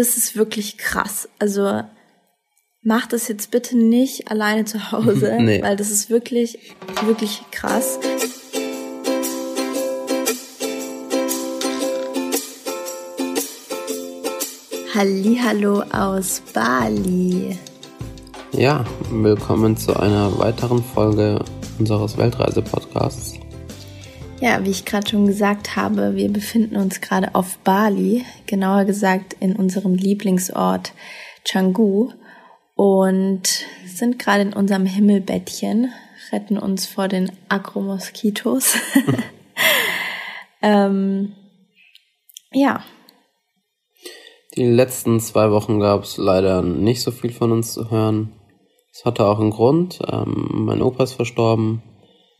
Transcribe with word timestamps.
das 0.00 0.16
ist 0.16 0.34
wirklich 0.34 0.78
krass. 0.78 1.28
Also 1.38 1.82
macht 2.82 3.12
das 3.12 3.28
jetzt 3.28 3.50
bitte 3.50 3.76
nicht 3.76 4.30
alleine 4.30 4.64
zu 4.64 4.92
Hause, 4.92 5.36
nee. 5.40 5.62
weil 5.62 5.76
das 5.76 5.90
ist 5.90 6.08
wirklich, 6.08 6.58
wirklich 7.04 7.42
krass. 7.50 7.98
Hallo 14.94 15.82
aus 15.92 16.42
Bali. 16.54 17.58
Ja, 18.52 18.84
willkommen 19.10 19.76
zu 19.76 19.98
einer 19.98 20.38
weiteren 20.38 20.82
Folge 20.82 21.44
unseres 21.78 22.16
Weltreise-Podcasts. 22.16 23.34
Ja, 24.40 24.64
wie 24.64 24.70
ich 24.70 24.86
gerade 24.86 25.06
schon 25.06 25.26
gesagt 25.26 25.76
habe, 25.76 26.16
wir 26.16 26.32
befinden 26.32 26.76
uns 26.76 27.02
gerade 27.02 27.34
auf 27.34 27.58
Bali, 27.58 28.24
genauer 28.46 28.86
gesagt 28.86 29.36
in 29.38 29.54
unserem 29.54 29.94
Lieblingsort 29.94 30.94
Canggu 31.44 32.10
und 32.74 33.66
sind 33.84 34.18
gerade 34.18 34.40
in 34.40 34.54
unserem 34.54 34.86
Himmelbettchen, 34.86 35.92
retten 36.32 36.56
uns 36.56 36.86
vor 36.86 37.06
den 37.08 37.30
Agromoskitos. 37.50 38.76
ähm, 40.62 41.34
ja. 42.50 42.82
Die 44.56 44.64
letzten 44.64 45.20
zwei 45.20 45.50
Wochen 45.50 45.80
gab 45.80 46.04
es 46.04 46.16
leider 46.16 46.62
nicht 46.62 47.02
so 47.02 47.10
viel 47.10 47.30
von 47.30 47.52
uns 47.52 47.74
zu 47.74 47.90
hören. 47.90 48.32
Es 48.90 49.04
hatte 49.04 49.26
auch 49.26 49.38
einen 49.38 49.50
Grund. 49.50 49.98
Ähm, 50.10 50.48
mein 50.64 50.80
Opa 50.80 51.04
ist 51.04 51.12
verstorben 51.12 51.82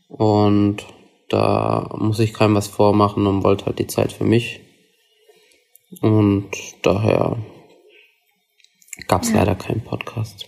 und 0.09 0.83
da 1.31 1.89
muss 1.97 2.19
ich 2.19 2.33
keinem 2.33 2.55
was 2.55 2.67
vormachen 2.67 3.25
und 3.25 3.43
wollte 3.43 3.65
halt 3.65 3.79
die 3.79 3.87
Zeit 3.87 4.11
für 4.11 4.25
mich. 4.25 4.59
Und 6.01 6.51
daher 6.81 7.37
gab 9.07 9.23
es 9.23 9.31
ja. 9.31 9.37
leider 9.37 9.55
keinen 9.55 9.83
Podcast. 9.83 10.45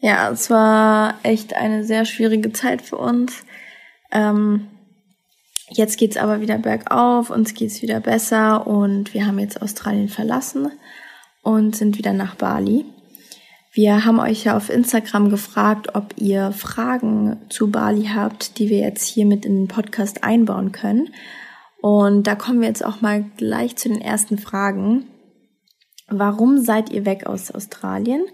Ja, 0.00 0.30
es 0.30 0.48
war 0.50 1.18
echt 1.22 1.54
eine 1.54 1.84
sehr 1.84 2.04
schwierige 2.04 2.52
Zeit 2.52 2.82
für 2.82 2.96
uns. 2.96 3.44
Ähm, 4.12 4.68
jetzt 5.70 5.98
geht's 5.98 6.16
aber 6.16 6.40
wieder 6.40 6.58
bergauf, 6.58 7.30
uns 7.30 7.54
geht's 7.54 7.82
wieder 7.82 8.00
besser 8.00 8.66
und 8.66 9.12
wir 9.12 9.26
haben 9.26 9.38
jetzt 9.38 9.60
Australien 9.60 10.08
verlassen 10.08 10.70
und 11.42 11.76
sind 11.76 11.98
wieder 11.98 12.12
nach 12.12 12.36
Bali. 12.36 12.84
Wir 13.78 14.04
haben 14.04 14.18
euch 14.18 14.42
ja 14.42 14.56
auf 14.56 14.70
Instagram 14.70 15.30
gefragt, 15.30 15.94
ob 15.94 16.12
ihr 16.16 16.50
Fragen 16.50 17.36
zu 17.48 17.70
Bali 17.70 18.06
habt, 18.12 18.58
die 18.58 18.70
wir 18.70 18.78
jetzt 18.78 19.04
hier 19.04 19.24
mit 19.24 19.46
in 19.46 19.54
den 19.54 19.68
Podcast 19.68 20.24
einbauen 20.24 20.72
können. 20.72 21.10
Und 21.80 22.26
da 22.26 22.34
kommen 22.34 22.60
wir 22.60 22.66
jetzt 22.66 22.84
auch 22.84 23.02
mal 23.02 23.24
gleich 23.36 23.76
zu 23.76 23.88
den 23.88 24.00
ersten 24.00 24.36
Fragen. 24.36 25.04
Warum 26.08 26.58
seid 26.58 26.90
ihr 26.90 27.06
weg 27.06 27.26
aus 27.28 27.52
Australien 27.52 28.24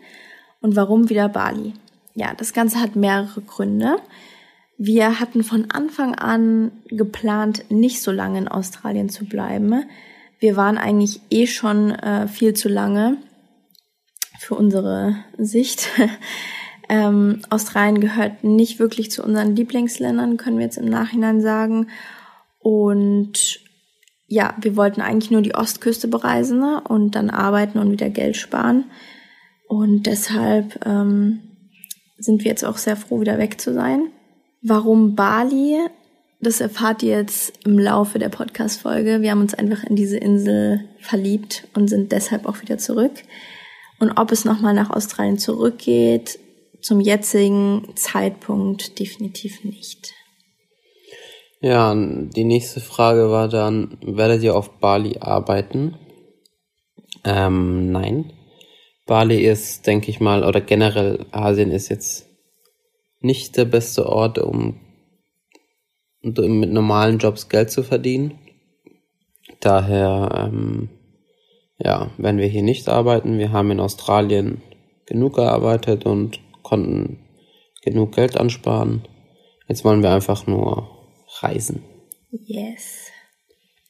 und 0.63 0.77
warum 0.77 1.11
wieder 1.11 1.29
Bali? 1.29 1.75
Ja, 2.15 2.33
das 2.35 2.55
Ganze 2.55 2.81
hat 2.81 2.97
mehrere 2.97 3.43
Gründe. 3.43 3.97
Wir 4.79 5.21
hatten 5.21 5.45
von 5.45 5.71
Anfang 5.71 6.15
an 6.15 6.73
geplant, 6.87 7.67
nicht 7.69 8.01
so 8.01 8.13
lange 8.13 8.39
in 8.39 8.49
Australien 8.49 9.11
zu 9.11 9.27
bleiben. 9.27 9.85
Wir 10.39 10.57
waren 10.57 10.79
eigentlich 10.79 11.21
eh 11.29 11.47
schon 11.47 11.91
äh, 11.91 12.29
viel 12.29 12.55
zu 12.55 12.71
lange 12.71 13.19
für 14.45 14.55
unsere 14.55 15.17
Sicht. 15.39 15.89
ähm, 16.89 17.41
Australien 17.51 18.01
gehört 18.01 18.45
nicht 18.45 18.79
wirklich 18.79 19.11
zu 19.11 19.25
unseren 19.25 19.57
Lieblingsländern, 19.57 20.37
können 20.37 20.59
wir 20.59 20.65
jetzt 20.65 20.79
im 20.79 20.85
Nachhinein 20.85 21.41
sagen. 21.41 21.89
Und 22.61 23.61
ja, 24.27 24.55
wir 24.61 24.77
wollten 24.77 25.01
eigentlich 25.01 25.31
nur 25.31 25.43
die 25.43 25.55
Ostküste 25.55 26.09
bereisen 26.09 26.59
ne? 26.61 26.83
und 26.89 27.15
dann 27.15 27.31
arbeiten 27.31 27.79
und 27.79 27.91
wieder 27.91 28.11
Geld 28.11 28.37
sparen. 28.37 28.85
Und 29.69 30.05
deshalb 30.07 30.85
ähm, 30.87 31.41
sind 32.19 32.45
wir 32.45 32.51
jetzt 32.51 32.65
auch 32.65 32.77
sehr 32.77 32.97
froh, 32.97 33.21
wieder 33.21 33.39
weg 33.39 33.61
zu 33.61 33.73
sein. 33.73 34.11
Warum 34.63 35.15
Bali? 35.15 35.79
Das 36.41 36.61
erfahrt 36.61 37.03
ihr 37.03 37.17
jetzt 37.17 37.65
im 37.65 37.79
Laufe 37.79 38.19
der 38.19 38.29
Podcast-Folge. 38.29 39.23
Wir 39.23 39.31
haben 39.31 39.41
uns 39.41 39.55
einfach 39.55 39.85
in 39.85 39.97
diese 39.97 40.19
Insel 40.19 40.85
verliebt 41.01 41.67
und 41.75 41.89
sind 41.89 42.13
deshalb 42.13 42.47
auch 42.47 42.61
wieder 42.61 42.77
zurück. 42.77 43.13
Und 44.05 44.19
ob 44.19 44.33
es 44.33 44.45
nochmal 44.45 44.75
nach 44.75 44.91
Australien 44.91 45.39
zurückgeht, 45.39 46.39
zum 46.83 47.01
jetzigen 47.01 47.89
Zeitpunkt 47.95 48.99
definitiv 48.99 49.65
nicht. 49.65 50.13
Ja, 51.63 51.95
die 51.95 52.45
nächste 52.45 52.83
Frage 52.83 53.31
war 53.31 53.49
dann, 53.49 53.97
werdet 54.03 54.43
ihr 54.43 54.55
auf 54.55 54.79
Bali 54.79 55.17
arbeiten? 55.21 55.97
Ähm, 57.25 57.93
nein. 57.93 58.35
Bali 59.07 59.43
ist, 59.43 59.87
denke 59.87 60.11
ich 60.11 60.21
mal, 60.21 60.45
oder 60.45 60.61
generell 60.61 61.25
Asien 61.31 61.71
ist 61.71 61.89
jetzt 61.89 62.27
nicht 63.21 63.57
der 63.57 63.65
beste 63.65 64.05
Ort, 64.05 64.39
um 64.39 64.81
mit 66.21 66.71
normalen 66.71 67.17
Jobs 67.17 67.49
Geld 67.49 67.71
zu 67.71 67.83
verdienen. 67.83 68.39
Daher 69.61 70.51
ähm, 70.53 70.91
ja, 71.79 72.11
werden 72.19 72.39
wir 72.39 72.47
hier 72.47 72.63
nicht 72.63 72.89
arbeiten. 72.89 73.39
Wir 73.39 73.53
haben 73.53 73.71
in 73.71 73.81
Australien 73.81 74.63
genug 75.07 75.35
gearbeitet 75.37 76.07
und 76.07 76.41
konnten 76.63 77.19
genug 77.83 78.13
Geld 78.13 78.37
ansparen. 78.37 79.07
Jetzt 79.69 79.85
wollen 79.85 80.03
wir 80.03 80.13
einfach 80.13 80.47
nur 80.47 80.89
reisen. 81.41 81.83
Yes. 82.31 83.11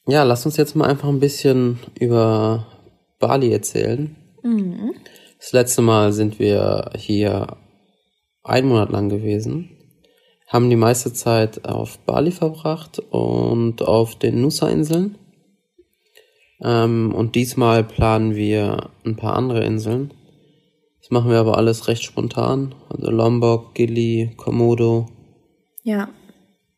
Ja, 0.07 0.23
lass 0.23 0.45
uns 0.45 0.57
jetzt 0.57 0.75
mal 0.75 0.87
einfach 0.87 1.09
ein 1.09 1.19
bisschen 1.19 1.79
über 1.99 2.67
Bali 3.19 3.51
erzählen. 3.51 4.15
Mhm. 4.43 4.93
Das 5.39 5.51
letzte 5.51 5.81
Mal 5.81 6.13
sind 6.13 6.39
wir 6.39 6.91
hier 6.95 7.57
einen 8.43 8.67
Monat 8.67 8.91
lang 8.91 9.09
gewesen, 9.09 9.69
haben 10.47 10.69
die 10.69 10.75
meiste 10.75 11.11
Zeit 11.13 11.65
auf 11.65 11.97
Bali 11.99 12.31
verbracht 12.31 12.99
und 12.99 13.81
auf 13.81 14.15
den 14.15 14.41
Nusa-Inseln. 14.41 15.17
Ähm, 16.61 17.13
und 17.13 17.35
diesmal 17.35 17.83
planen 17.83 18.35
wir 18.35 18.89
ein 19.05 19.15
paar 19.15 19.35
andere 19.35 19.63
Inseln. 19.63 20.13
Das 21.01 21.11
machen 21.11 21.29
wir 21.29 21.39
aber 21.39 21.57
alles 21.57 21.87
recht 21.87 22.03
spontan. 22.03 22.73
Also 22.89 23.11
Lombok, 23.11 23.75
Gili, 23.75 24.33
Komodo. 24.37 25.07
Ja, 25.83 26.09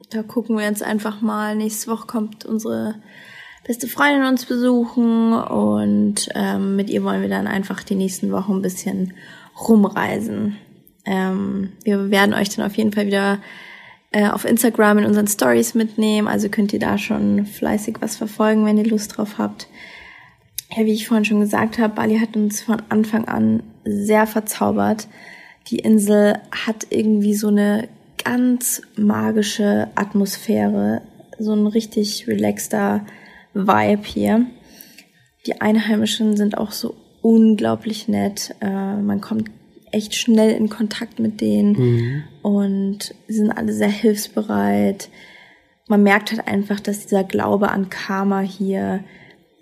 da 0.10 0.24
gucken 0.24 0.58
wir 0.58 0.66
jetzt 0.66 0.84
einfach 0.84 1.22
mal. 1.22 1.56
Nächste 1.56 1.90
Woche 1.92 2.08
kommt 2.08 2.46
unsere 2.46 2.96
beste 3.66 3.88
Freundin 3.88 4.28
uns 4.28 4.46
besuchen 4.46 5.34
und 5.34 6.30
ähm, 6.36 6.76
mit 6.76 6.90
ihr 6.90 7.04
wollen 7.04 7.22
wir 7.22 7.30
dann 7.30 7.48
einfach 7.48 7.84
die 7.84 7.96
nächsten 7.96 8.32
Wochen 8.32 8.54
ein 8.54 8.62
bisschen 8.62 9.14
rumreisen. 9.59 10.58
Ähm, 11.06 11.74
wir 11.84 12.09
werden 12.12 12.34
euch 12.34 12.50
dann 12.50 12.66
auf 12.66 12.76
jeden 12.76 12.94
Fall 12.94 13.08
wieder 13.08 13.40
äh, 14.17 14.29
auf 14.29 14.45
Instagram 14.45 14.97
in 14.97 15.05
unseren 15.05 15.28
Stories 15.28 15.75
mitnehmen. 15.75 16.28
Also 16.28 16.50
könnt 16.50 16.73
ihr 16.73 16.79
da 16.79 16.97
schon 16.97 17.45
fleißig 17.45 17.97
was 18.00 18.16
verfolgen, 18.16 18.66
wenn 18.66 18.79
ihr 18.79 18.88
Lust 18.88 19.16
drauf 19.16 19.38
habt. 19.38 19.67
Ja, 20.75 20.85
wie 20.85 20.94
ich 20.94 21.07
vorhin 21.07 21.23
schon 21.23 21.39
gesagt 21.39 21.78
habe, 21.78 21.94
Bali 21.94 22.17
hat 22.17 22.35
uns 22.35 22.61
von 22.61 22.81
Anfang 22.89 23.25
an 23.25 23.61
sehr 23.85 24.25
verzaubert. 24.25 25.07
Die 25.67 25.78
Insel 25.78 26.39
hat 26.51 26.88
irgendwie 26.89 27.35
so 27.35 27.50
eine 27.50 27.89
ganz 28.23 28.81
magische 28.95 29.89
Atmosphäre, 29.94 31.03
so 31.38 31.53
ein 31.53 31.67
richtig 31.67 32.28
relaxter 32.28 33.05
Vibe 33.53 34.03
hier. 34.03 34.47
Die 35.45 35.61
Einheimischen 35.61 36.35
sind 36.35 36.57
auch 36.57 36.72
so 36.72 36.95
unglaublich 37.22 38.07
nett. 38.07 38.55
Äh, 38.61 38.95
man 38.95 39.22
kommt 39.22 39.51
echt 39.91 40.16
schnell 40.16 40.55
in 40.55 40.69
Kontakt 40.69 41.19
mit 41.19 41.39
denen 41.39 41.73
mhm. 41.73 42.23
Und 42.47 43.13
sind 43.28 43.52
alle 43.52 43.74
sehr 43.74 43.90
hilfsbereit. 43.90 45.09
Man 45.90 46.02
merkt 46.02 46.31
halt 46.31 46.47
einfach, 46.47 46.80
dass 46.80 47.02
dieser 47.06 47.25
Glaube 47.25 47.68
an 47.72 47.90
Karma 47.90 48.40
hier 48.40 49.03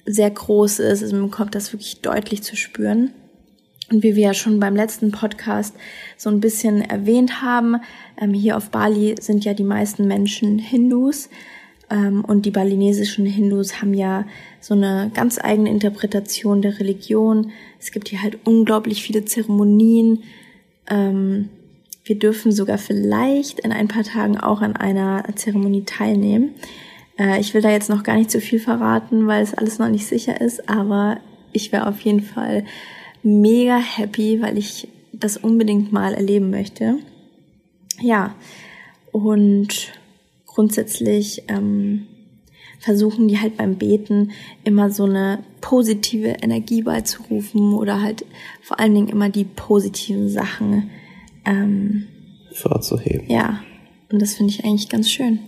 sehr 0.06 0.30
groß 0.30 0.78
ist. 0.82 1.02
Also 1.02 1.16
man 1.16 1.32
kommt 1.32 1.56
das 1.56 1.74
wirklich 1.74 2.02
deutlich 2.02 2.44
zu 2.44 2.56
spüren. 2.56 3.12
Und 3.92 4.04
wie 4.04 4.16
wir 4.16 4.26
ja 4.28 4.34
schon 4.36 4.60
beim 4.60 4.76
letzten 4.76 5.10
Podcast 5.12 5.76
so 6.16 6.30
ein 6.30 6.40
bisschen 6.42 6.82
erwähnt 6.82 7.42
haben, 7.42 7.78
ähm, 8.22 8.36
hier 8.36 8.56
auf 8.56 8.70
Bali 8.70 9.16
sind 9.20 9.46
ja 9.46 9.56
die 9.56 9.64
meisten 9.64 10.08
Menschen 10.08 10.60
Hindus. 10.60 11.30
Ähm, 11.90 12.24
und 12.24 12.46
die 12.46 12.52
balinesischen 12.52 13.26
Hindus 13.26 13.82
haben 13.82 13.96
ja 13.96 14.28
so 14.62 14.76
eine 14.76 15.10
ganz 15.12 15.40
eigene 15.44 15.72
Interpretation 15.72 16.62
der 16.62 16.80
Religion. 16.80 17.50
Es 17.80 17.92
gibt 17.92 18.10
hier 18.10 18.22
halt 18.22 18.38
unglaublich 18.46 19.02
viele 19.02 19.26
Zeremonien. 19.26 20.22
Wir 22.06 22.20
dürfen 22.20 22.52
sogar 22.52 22.78
vielleicht 22.78 23.60
in 23.60 23.72
ein 23.72 23.88
paar 23.88 24.04
Tagen 24.04 24.38
auch 24.38 24.62
an 24.62 24.76
einer 24.76 25.26
Zeremonie 25.36 25.86
teilnehmen. 25.86 26.52
Äh, 27.18 27.40
ich 27.42 27.54
will 27.54 27.64
da 27.64 27.72
jetzt 27.72 27.90
noch 27.90 28.04
gar 28.04 28.16
nicht 28.16 28.30
so 28.30 28.40
viel 28.40 28.60
verraten, 28.60 29.26
weil 29.26 29.42
es 29.44 29.56
alles 29.56 29.80
noch 29.80 29.90
nicht 29.90 30.06
sicher 30.06 30.40
ist, 30.40 30.70
aber 30.70 31.18
ich 31.52 31.72
wäre 31.72 31.88
auf 31.88 32.00
jeden 32.02 32.22
Fall 32.22 32.64
mega 33.24 33.78
happy, 33.78 34.40
weil 34.40 34.58
ich 34.58 34.88
das 35.14 35.36
unbedingt 35.36 35.92
mal 35.92 36.14
erleben 36.14 36.52
möchte. 36.52 37.00
Ja, 38.00 38.36
und 39.12 39.94
grundsätzlich 40.46 41.44
ähm, 41.48 42.06
versuchen 42.80 43.28
die 43.28 43.40
halt 43.40 43.58
beim 43.58 43.78
Beten 43.78 44.32
immer 44.64 44.92
so 44.92 45.06
eine 45.06 45.40
positive 45.60 46.36
Energie 46.44 46.84
beizurufen 46.84 47.74
oder 47.74 48.02
halt 48.04 48.26
vor 48.62 48.80
allen 48.80 48.94
Dingen 48.94 49.10
immer 49.10 49.30
die 49.30 49.46
positiven 49.46 50.30
Sachen 50.30 50.92
ähm, 51.46 52.08
vorzuheben. 52.54 53.30
Ja, 53.30 53.62
und 54.12 54.22
das 54.22 54.34
finde 54.36 54.52
ich 54.54 54.64
eigentlich 54.64 54.90
ganz 54.90 55.10
schön. 55.10 55.40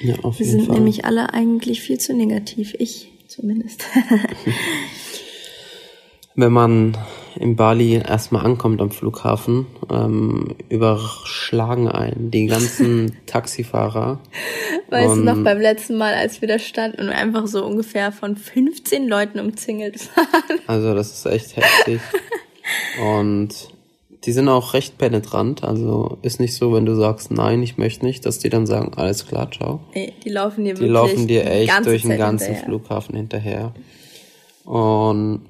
Ja, 0.00 0.16
auf 0.22 0.38
Wir 0.38 0.46
jeden 0.46 0.58
sind 0.60 0.66
Fall. 0.68 0.76
nämlich 0.76 1.04
alle 1.04 1.32
eigentlich 1.32 1.80
viel 1.80 1.98
zu 1.98 2.14
negativ. 2.14 2.74
Ich 2.78 3.08
zumindest. 3.28 3.84
Wenn 6.36 6.52
man 6.52 6.96
in 7.38 7.54
Bali 7.54 7.94
erstmal 7.94 8.44
ankommt 8.44 8.80
am 8.82 8.90
Flughafen, 8.90 9.66
ähm, 9.88 10.56
überschlagen 10.68 11.88
einen 11.88 12.32
die 12.32 12.46
ganzen 12.46 13.16
Taxifahrer. 13.26 14.20
Weißt 14.90 15.14
du 15.16 15.20
noch 15.20 15.36
Und- 15.36 15.44
beim 15.44 15.60
letzten 15.60 15.96
Mal, 15.96 16.14
als 16.14 16.40
wir 16.40 16.48
da 16.48 16.58
standen 16.58 17.02
und 17.02 17.10
einfach 17.10 17.46
so 17.46 17.64
ungefähr 17.64 18.10
von 18.10 18.36
15 18.36 19.06
Leuten 19.06 19.38
umzingelt 19.38 20.08
waren? 20.16 20.58
Also 20.66 20.94
das 20.94 21.12
ist 21.12 21.26
echt 21.26 21.56
heftig. 21.56 22.00
Und 23.04 23.68
die 24.24 24.32
sind 24.32 24.48
auch 24.48 24.74
recht 24.74 24.98
penetrant. 24.98 25.64
Also 25.64 26.18
ist 26.22 26.40
nicht 26.40 26.54
so, 26.54 26.72
wenn 26.72 26.86
du 26.86 26.94
sagst, 26.94 27.30
nein, 27.30 27.62
ich 27.62 27.76
möchte 27.76 28.04
nicht, 28.06 28.24
dass 28.26 28.38
die 28.38 28.48
dann 28.48 28.66
sagen, 28.66 28.92
alles 28.96 29.26
klar, 29.26 29.50
ciao. 29.50 29.80
Nee, 29.94 30.12
die 30.24 30.30
laufen 30.30 30.64
dir 30.64 30.74
Die 30.74 30.80
wirklich 30.80 30.92
laufen 30.92 31.26
dir 31.26 31.46
echt 31.50 31.86
durch 31.86 32.02
den 32.02 32.12
Zeit 32.12 32.18
ganzen 32.18 32.46
hinterher. 32.46 32.64
Flughafen 32.64 33.16
hinterher. 33.16 33.74
Und 34.64 35.42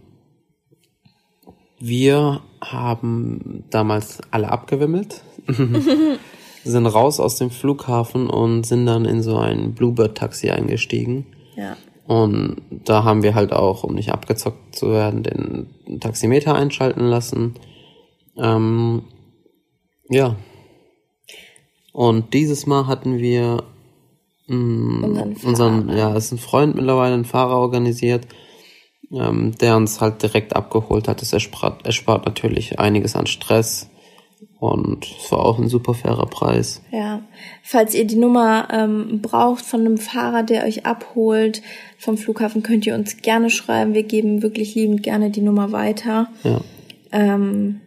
wir 1.78 2.40
haben 2.60 3.64
damals 3.70 4.18
alle 4.30 4.50
abgewimmelt, 4.50 5.22
sind 6.64 6.86
raus 6.86 7.20
aus 7.20 7.36
dem 7.36 7.50
Flughafen 7.50 8.28
und 8.28 8.64
sind 8.64 8.86
dann 8.86 9.04
in 9.04 9.22
so 9.22 9.36
ein 9.36 9.74
Bluebird-Taxi 9.74 10.50
eingestiegen. 10.50 11.26
Ja. 11.56 11.76
Und 12.06 12.56
da 12.70 13.04
haben 13.04 13.22
wir 13.22 13.34
halt 13.34 13.52
auch, 13.52 13.84
um 13.84 13.94
nicht 13.94 14.12
abgezockt 14.12 14.76
zu 14.76 14.90
werden, 14.90 15.22
den 15.22 16.00
Taximeter 16.00 16.54
einschalten 16.54 17.04
lassen. 17.04 17.54
Ähm, 18.36 19.02
ja. 20.08 20.36
Und 21.92 22.34
dieses 22.34 22.66
Mal 22.66 22.86
hatten 22.86 23.18
wir 23.18 23.62
mh, 24.48 25.06
Unseren 25.06 25.36
unseren, 25.44 25.86
Fahrer. 25.86 25.98
ja, 25.98 26.16
ist 26.16 26.32
ein 26.32 26.38
Freund 26.38 26.74
mittlerweile, 26.74 27.14
ein 27.14 27.24
Fahrer 27.24 27.56
organisiert, 27.58 28.26
ähm, 29.12 29.52
der 29.60 29.76
uns 29.76 30.00
halt 30.00 30.22
direkt 30.22 30.56
abgeholt 30.56 31.08
hat. 31.08 31.20
Das 31.20 31.32
erspart, 31.32 31.86
erspart 31.86 32.26
natürlich 32.26 32.78
einiges 32.78 33.16
an 33.16 33.26
Stress. 33.26 33.88
Und 34.58 35.06
es 35.06 35.30
war 35.30 35.40
auch 35.40 35.58
ein 35.58 35.68
super 35.68 35.94
fairer 35.94 36.26
Preis. 36.26 36.80
Ja, 36.90 37.22
falls 37.62 37.94
ihr 37.94 38.06
die 38.06 38.16
Nummer 38.16 38.68
ähm, 38.72 39.20
braucht 39.20 39.64
von 39.64 39.80
einem 39.80 39.98
Fahrer, 39.98 40.42
der 40.42 40.64
euch 40.64 40.86
abholt 40.86 41.60
vom 41.98 42.16
Flughafen, 42.16 42.62
könnt 42.62 42.86
ihr 42.86 42.94
uns 42.94 43.18
gerne 43.18 43.50
schreiben. 43.50 43.94
Wir 43.94 44.04
geben 44.04 44.42
wirklich 44.42 44.74
liebend 44.74 45.02
gerne 45.02 45.30
die 45.30 45.42
Nummer 45.42 45.72
weiter. 45.72 46.28
Ja. 46.44 46.60
Ähm, 47.12 47.80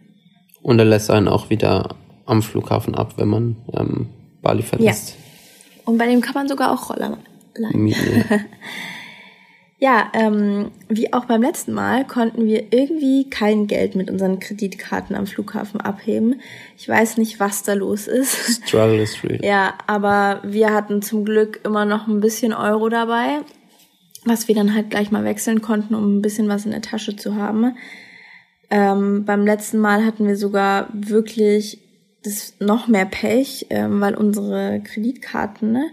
Und 0.62 0.78
er 0.78 0.84
lässt 0.84 1.10
einen 1.10 1.28
auch 1.28 1.50
wieder 1.50 1.96
am 2.26 2.42
Flughafen 2.42 2.94
ab, 2.94 3.14
wenn 3.16 3.28
man 3.28 3.56
ähm, 3.74 4.08
Bali 4.42 4.62
verlässt. 4.62 5.16
und 5.84 5.98
bei 5.98 6.06
dem 6.06 6.20
kann 6.20 6.34
man 6.34 6.48
sogar 6.48 6.72
auch 6.72 6.90
Roller 6.90 7.18
leihen. 7.54 7.82
Mieten. 7.82 8.24
Ja, 9.80 10.10
ähm, 10.12 10.72
wie 10.88 11.12
auch 11.12 11.26
beim 11.26 11.40
letzten 11.40 11.72
Mal 11.72 12.04
konnten 12.04 12.46
wir 12.46 12.72
irgendwie 12.72 13.30
kein 13.30 13.68
Geld 13.68 13.94
mit 13.94 14.10
unseren 14.10 14.40
Kreditkarten 14.40 15.14
am 15.14 15.28
Flughafen 15.28 15.80
abheben. 15.80 16.40
Ich 16.76 16.88
weiß 16.88 17.16
nicht, 17.16 17.38
was 17.38 17.62
da 17.62 17.74
los 17.74 18.08
ist. 18.08 18.66
Struggle 18.66 19.00
is 19.00 19.22
real. 19.22 19.38
Ja, 19.44 19.74
aber 19.86 20.40
wir 20.42 20.74
hatten 20.74 21.00
zum 21.00 21.24
Glück 21.24 21.60
immer 21.64 21.84
noch 21.84 22.08
ein 22.08 22.18
bisschen 22.18 22.52
Euro 22.52 22.88
dabei, 22.88 23.42
was 24.24 24.48
wir 24.48 24.56
dann 24.56 24.74
halt 24.74 24.90
gleich 24.90 25.12
mal 25.12 25.22
wechseln 25.22 25.62
konnten, 25.62 25.94
um 25.94 26.18
ein 26.18 26.22
bisschen 26.22 26.48
was 26.48 26.64
in 26.64 26.72
der 26.72 26.82
Tasche 26.82 27.14
zu 27.14 27.36
haben. 27.36 27.76
Ähm, 28.70 29.24
beim 29.24 29.46
letzten 29.46 29.78
Mal 29.78 30.04
hatten 30.04 30.26
wir 30.26 30.36
sogar 30.36 30.88
wirklich 30.92 31.78
das 32.22 32.54
noch 32.60 32.88
mehr 32.88 33.06
Pech, 33.06 33.66
ähm, 33.70 34.00
weil 34.00 34.14
unsere 34.14 34.80
Kreditkarten 34.84 35.72
ne, 35.72 35.90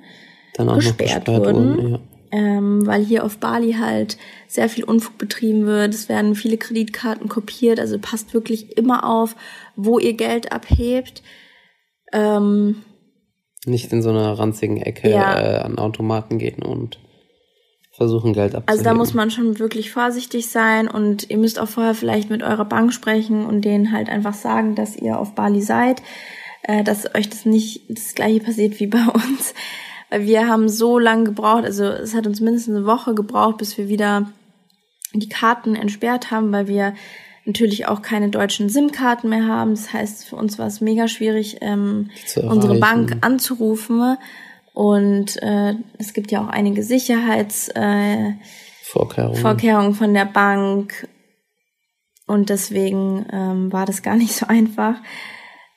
gesperrt, 0.57 0.97
gesperrt 0.97 1.27
wurden. 1.27 1.77
wurden. 1.77 1.91
Ja. 1.91 1.99
ähm, 2.31 2.85
weil 2.85 3.03
hier 3.05 3.23
auf 3.23 3.37
Bali 3.37 3.73
halt 3.73 4.17
sehr 4.47 4.67
viel 4.67 4.83
Unfug 4.83 5.17
betrieben 5.17 5.65
wird. 5.65 5.93
Es 5.93 6.09
werden 6.09 6.35
viele 6.35 6.57
Kreditkarten 6.57 7.29
kopiert, 7.29 7.79
also 7.79 7.97
passt 7.99 8.33
wirklich 8.33 8.77
immer 8.77 9.07
auf, 9.09 9.35
wo 9.75 9.99
ihr 9.99 10.13
Geld 10.13 10.51
abhebt. 10.51 11.23
Ähm, 12.11 12.77
Nicht 13.65 13.91
in 13.93 14.01
so 14.01 14.09
einer 14.09 14.37
ranzigen 14.37 14.77
Ecke 14.81 15.11
Ja. 15.11 15.39
äh, 15.39 15.57
an 15.59 15.77
Automaten 15.77 16.39
gehen 16.39 16.61
und 16.63 16.99
versuchen 17.95 18.33
Geld 18.33 18.55
abzuheben. 18.55 18.69
also 18.69 18.83
da 18.83 18.93
muss 18.93 19.13
man 19.13 19.31
schon 19.31 19.57
wirklich 19.59 19.91
vorsichtig 19.91 20.49
sein 20.49 20.87
und 20.87 21.29
ihr 21.29 21.37
müsst 21.37 21.59
auch 21.59 21.69
vorher 21.69 21.95
vielleicht 21.95 22.29
mit 22.29 22.43
eurer 22.43 22.65
Bank 22.65 22.93
sprechen 22.93 23.45
und 23.45 23.61
denen 23.63 23.91
halt 23.91 24.09
einfach 24.09 24.33
sagen, 24.33 24.75
dass 24.75 24.97
ihr 24.97 25.17
auf 25.17 25.33
Bali 25.33 25.61
seid, 25.61 26.01
äh, 26.63 26.83
dass 26.83 27.13
euch 27.15 27.29
das 27.29 27.45
nicht 27.45 27.83
das 27.89 28.13
gleiche 28.13 28.41
passiert 28.41 28.79
wie 28.79 28.87
bei 28.87 29.05
uns. 29.13 29.53
Weil 30.09 30.25
wir 30.25 30.47
haben 30.47 30.69
so 30.69 30.99
lange 30.99 31.23
gebraucht, 31.23 31.63
also 31.63 31.85
es 31.85 32.13
hat 32.13 32.27
uns 32.27 32.41
mindestens 32.41 32.75
eine 32.75 32.85
Woche 32.85 33.15
gebraucht, 33.15 33.57
bis 33.57 33.77
wir 33.77 33.87
wieder 33.87 34.29
die 35.13 35.29
Karten 35.29 35.75
entsperrt 35.75 36.31
haben, 36.31 36.51
weil 36.51 36.67
wir 36.67 36.93
natürlich 37.45 37.87
auch 37.87 38.01
keine 38.01 38.29
deutschen 38.29 38.69
SIM-Karten 38.69 39.29
mehr 39.29 39.47
haben. 39.47 39.71
Das 39.71 39.93
heißt, 39.93 40.25
für 40.25 40.35
uns 40.35 40.59
war 40.59 40.67
es 40.67 40.81
mega 40.81 41.07
schwierig, 41.07 41.57
ähm, 41.61 42.09
unsere. 42.41 42.79
Bank 42.79 43.17
anzurufen. 43.21 44.17
Und 44.75 45.41
äh, 45.41 45.75
es 45.97 46.11
gibt 46.11 46.31
ja 46.31 46.43
auch 46.43 46.49
einige 46.49 46.83
Sicherheitsvorkehrungen 46.83 48.39
äh, 48.41 48.43
Vorkehrungen. 48.83 49.41
Vorkehrungen 49.41 49.93
von 49.93 50.13
der 50.13 50.25
Bank. 50.25 51.07
Und 52.27 52.49
deswegen 52.49 53.25
ähm, 53.31 53.71
war 53.71 53.85
das 53.85 54.01
gar 54.01 54.15
nicht 54.17 54.33
so 54.33 54.47
einfach. 54.47 54.95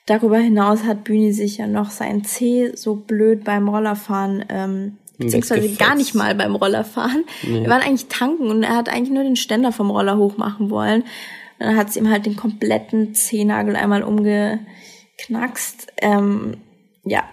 Darüber 0.05 0.37
hinaus 0.37 0.83
hat 0.83 1.05
Bühni 1.05 1.31
sich 1.31 1.59
ja 1.59 1.67
noch 1.67 1.91
sein 1.91 2.25
C 2.25 2.73
so 2.75 2.95
blöd 2.95 3.45
beim 3.45 3.69
Rollerfahren, 3.69 4.43
ähm, 4.49 4.97
beziehungsweise 5.17 5.75
gar 5.75 5.95
nicht 5.95 6.13
mal 6.13 6.35
beim 6.35 6.55
Rollerfahren. 6.55 7.23
Wir 7.43 7.69
waren 7.69 7.81
eigentlich 7.81 8.07
tanken 8.07 8.49
und 8.49 8.63
er 8.63 8.75
hat 8.75 8.89
eigentlich 8.89 9.13
nur 9.13 9.23
den 9.23 9.37
Ständer 9.37 9.71
vom 9.71 9.91
Roller 9.91 10.17
hochmachen 10.17 10.69
wollen. 10.69 11.03
Und 11.03 11.67
dann 11.67 11.77
hat 11.77 11.87
es 11.87 11.95
ihm 11.95 12.09
halt 12.09 12.25
den 12.25 12.35
kompletten 12.35 13.15
Zehennagel 13.15 13.77
einmal 13.77 14.03
umgeknackst. 14.03 15.87
Ähm, 16.01 16.57
ja, 17.05 17.23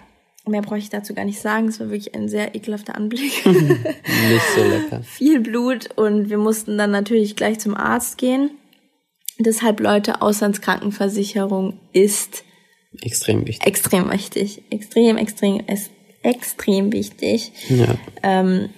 mehr 0.47 0.63
brauche 0.63 0.79
ich 0.79 0.91
dazu 0.91 1.15
gar 1.15 1.25
nicht 1.25 1.41
sagen. 1.41 1.69
Es 1.69 1.81
war 1.81 1.91
wirklich 1.91 2.15
ein 2.15 2.29
sehr 2.29 2.55
ekelhafter 2.55 2.95
Anblick. 2.95 3.45
Nicht 3.47 4.45
so 4.55 4.63
lecker. 4.63 5.03
viel 5.05 5.41
Blut 5.41 5.91
und 5.97 6.31
wir 6.31 6.39
mussten 6.39 6.79
dann 6.79 6.91
natürlich 6.91 7.37
gleich 7.37 7.59
zum 7.59 7.75
Arzt 7.75 8.19
gehen. 8.19 8.51
Deshalb 9.39 9.81
Leute, 9.81 10.23
Auslandskrankenversicherung 10.23 11.79
ist 11.93 12.45
Extrem 13.03 13.47
wichtig. 13.47 13.67
extrem 13.67 14.11
wichtig. 14.11 14.63
Extrem, 14.71 15.17
extrem, 15.19 15.63
extrem 16.23 16.93
wichtig. 16.93 17.53
Ja. 17.69 17.97
Ähm, 18.23 18.71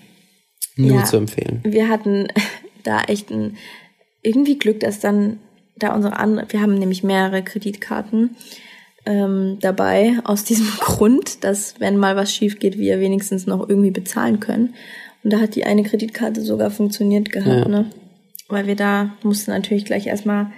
Nur 0.77 0.97
ja. 0.97 1.05
zu 1.05 1.17
empfehlen. 1.19 1.61
wir 1.65 1.89
hatten 1.89 2.29
da 2.83 3.03
echt 3.03 3.31
ein, 3.31 3.57
irgendwie 4.23 4.59
Glück, 4.59 4.81
dass 4.81 4.99
dann 5.01 5.39
da 5.77 5.95
unsere 5.95 6.17
andere, 6.19 6.47
wir 6.51 6.61
haben 6.61 6.75
nämlich 6.75 7.05
mehrere 7.05 7.45
Kreditkarten 7.45 8.37
ähm, 9.09 9.59
dabei, 9.61 10.19
aus 10.25 10.45
diesem 10.45 10.67
Grund, 10.81 11.43
dass 11.45 11.75
wenn 11.81 11.97
mal 11.97 12.15
was 12.17 12.33
schief 12.33 12.59
geht, 12.59 12.79
wir 12.79 13.01
wenigstens 13.01 13.47
noch 13.47 13.69
irgendwie 13.69 13.91
bezahlen 13.91 14.39
können. 14.41 14.75
Und 15.25 15.33
da 15.33 15.41
hat 15.41 15.55
die 15.57 15.65
eine 15.65 15.83
Kreditkarte 15.83 16.43
sogar 16.43 16.71
funktioniert 16.71 17.33
gehabt, 17.33 17.65
Ja. 17.65 17.69
ne? 17.69 17.91
Weil 18.49 18.67
wir 18.67 18.77
da 18.77 19.15
mussten 19.23 19.51
natürlich 19.51 19.85
gleich 19.85 20.07
erstmal 20.07 20.53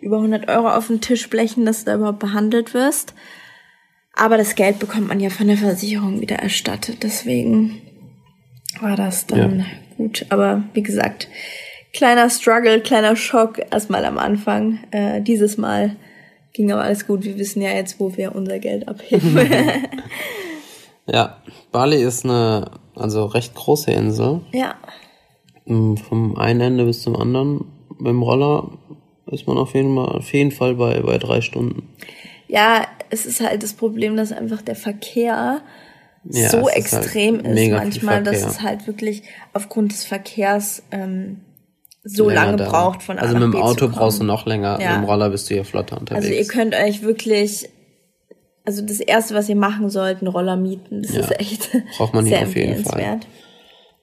über 0.00 0.16
100 0.16 0.48
Euro 0.48 0.68
auf 0.70 0.88
den 0.88 1.00
Tisch 1.00 1.28
blechen, 1.30 1.64
dass 1.64 1.80
du 1.84 1.90
da 1.90 1.96
überhaupt 1.96 2.18
behandelt 2.18 2.74
wirst. 2.74 3.14
Aber 4.14 4.36
das 4.36 4.54
Geld 4.56 4.78
bekommt 4.78 5.08
man 5.08 5.20
ja 5.20 5.30
von 5.30 5.46
der 5.46 5.56
Versicherung 5.56 6.20
wieder 6.20 6.36
erstattet. 6.36 7.02
Deswegen 7.02 7.80
war 8.80 8.96
das 8.96 9.26
dann 9.26 9.60
Ja. 9.60 9.66
gut. 9.96 10.26
Aber 10.30 10.64
wie 10.74 10.82
gesagt, 10.82 11.28
kleiner 11.94 12.28
Struggle, 12.28 12.80
kleiner 12.80 13.16
Schock 13.16 13.58
erstmal 13.70 14.04
am 14.04 14.18
Anfang. 14.18 14.80
Äh, 14.90 15.22
dieses 15.22 15.56
Mal 15.56 15.96
ging 16.52 16.70
aber 16.72 16.82
alles 16.82 17.06
gut. 17.06 17.24
Wir 17.24 17.38
wissen 17.38 17.62
ja 17.62 17.70
jetzt, 17.70 17.98
wo 18.00 18.16
wir 18.16 18.34
unser 18.34 18.58
Geld 18.58 18.88
abheben. 18.88 19.38
Ja, 21.06 21.38
Bali 21.72 21.96
ist 22.00 22.24
eine 22.24 22.70
also 22.94 23.24
recht 23.26 23.54
große 23.54 23.90
Insel. 23.90 24.42
ja, 24.52 24.74
Mm, 25.66 25.96
Vom 25.96 26.36
einen 26.36 26.60
Ende 26.60 26.84
bis 26.86 27.02
zum 27.02 27.14
anderen. 27.16 27.64
Mit 27.98 28.08
dem 28.08 28.22
Roller 28.22 28.70
ist 29.26 29.46
man 29.46 29.58
auf 29.58 29.74
jeden, 29.74 29.92
Mal, 29.92 30.06
auf 30.06 30.32
jeden 30.32 30.52
Fall 30.52 30.74
bei, 30.74 31.00
bei 31.00 31.18
drei 31.18 31.40
Stunden. 31.42 31.88
ja, 32.48 32.86
es 33.10 33.26
ist 33.26 33.40
halt 33.40 33.62
das 33.62 33.72
Problem, 33.74 34.16
dass 34.16 34.30
einfach 34.32 34.62
der 34.62 34.76
Verkehr 34.76 35.60
Ja, 36.24 36.48
so 36.48 36.58
ist 36.58 36.64
halt 36.66 36.76
extrem 36.76 37.34
ist, 37.40 37.54
mega 37.54 37.76
viel 37.80 37.84
manchmal, 37.84 38.22
dass 38.22 38.42
es 38.44 38.62
halt 38.62 38.86
wirklich 38.86 39.22
aufgrund 39.52 39.92
des 39.92 40.04
Verkehrs 40.04 40.82
ähm, 40.92 41.40
so 42.16 42.28
lange 42.30 42.56
dauert. 42.56 42.70
braucht 42.70 43.02
von 43.02 43.18
A 43.18 43.22
Also 43.22 43.34
mit 43.34 43.42
dem 43.42 43.56
Auto 43.56 43.88
brauchst 43.88 44.20
du 44.20 44.24
noch 44.24 44.46
länger. 44.46 44.78
Ja. 44.80 44.92
Mit 44.92 45.02
dem 45.02 45.04
Roller 45.04 45.30
bist 45.30 45.50
du 45.50 45.56
ja 45.56 45.64
flotter 45.64 45.98
unterwegs. 45.98 46.24
Also 46.26 46.36
ihr 46.36 46.46
könnt 46.46 46.74
euch 46.74 47.02
wirklich, 47.02 47.68
also 48.64 48.82
das 48.82 49.00
erste, 49.00 49.34
was 49.34 49.48
ihr 49.48 49.56
machen 49.56 49.90
sollt, 49.90 50.18
einen 50.18 50.28
Roller 50.28 50.56
mieten. 50.56 51.02
Das 51.02 51.14
Ja, 51.14 51.20
ist 51.20 51.40
echt 51.40 51.70
braucht 51.96 52.14
man 52.14 52.26
hier 52.26 52.42
auf 52.42 52.54
jeden 52.54 52.84
Fall. 52.84 53.20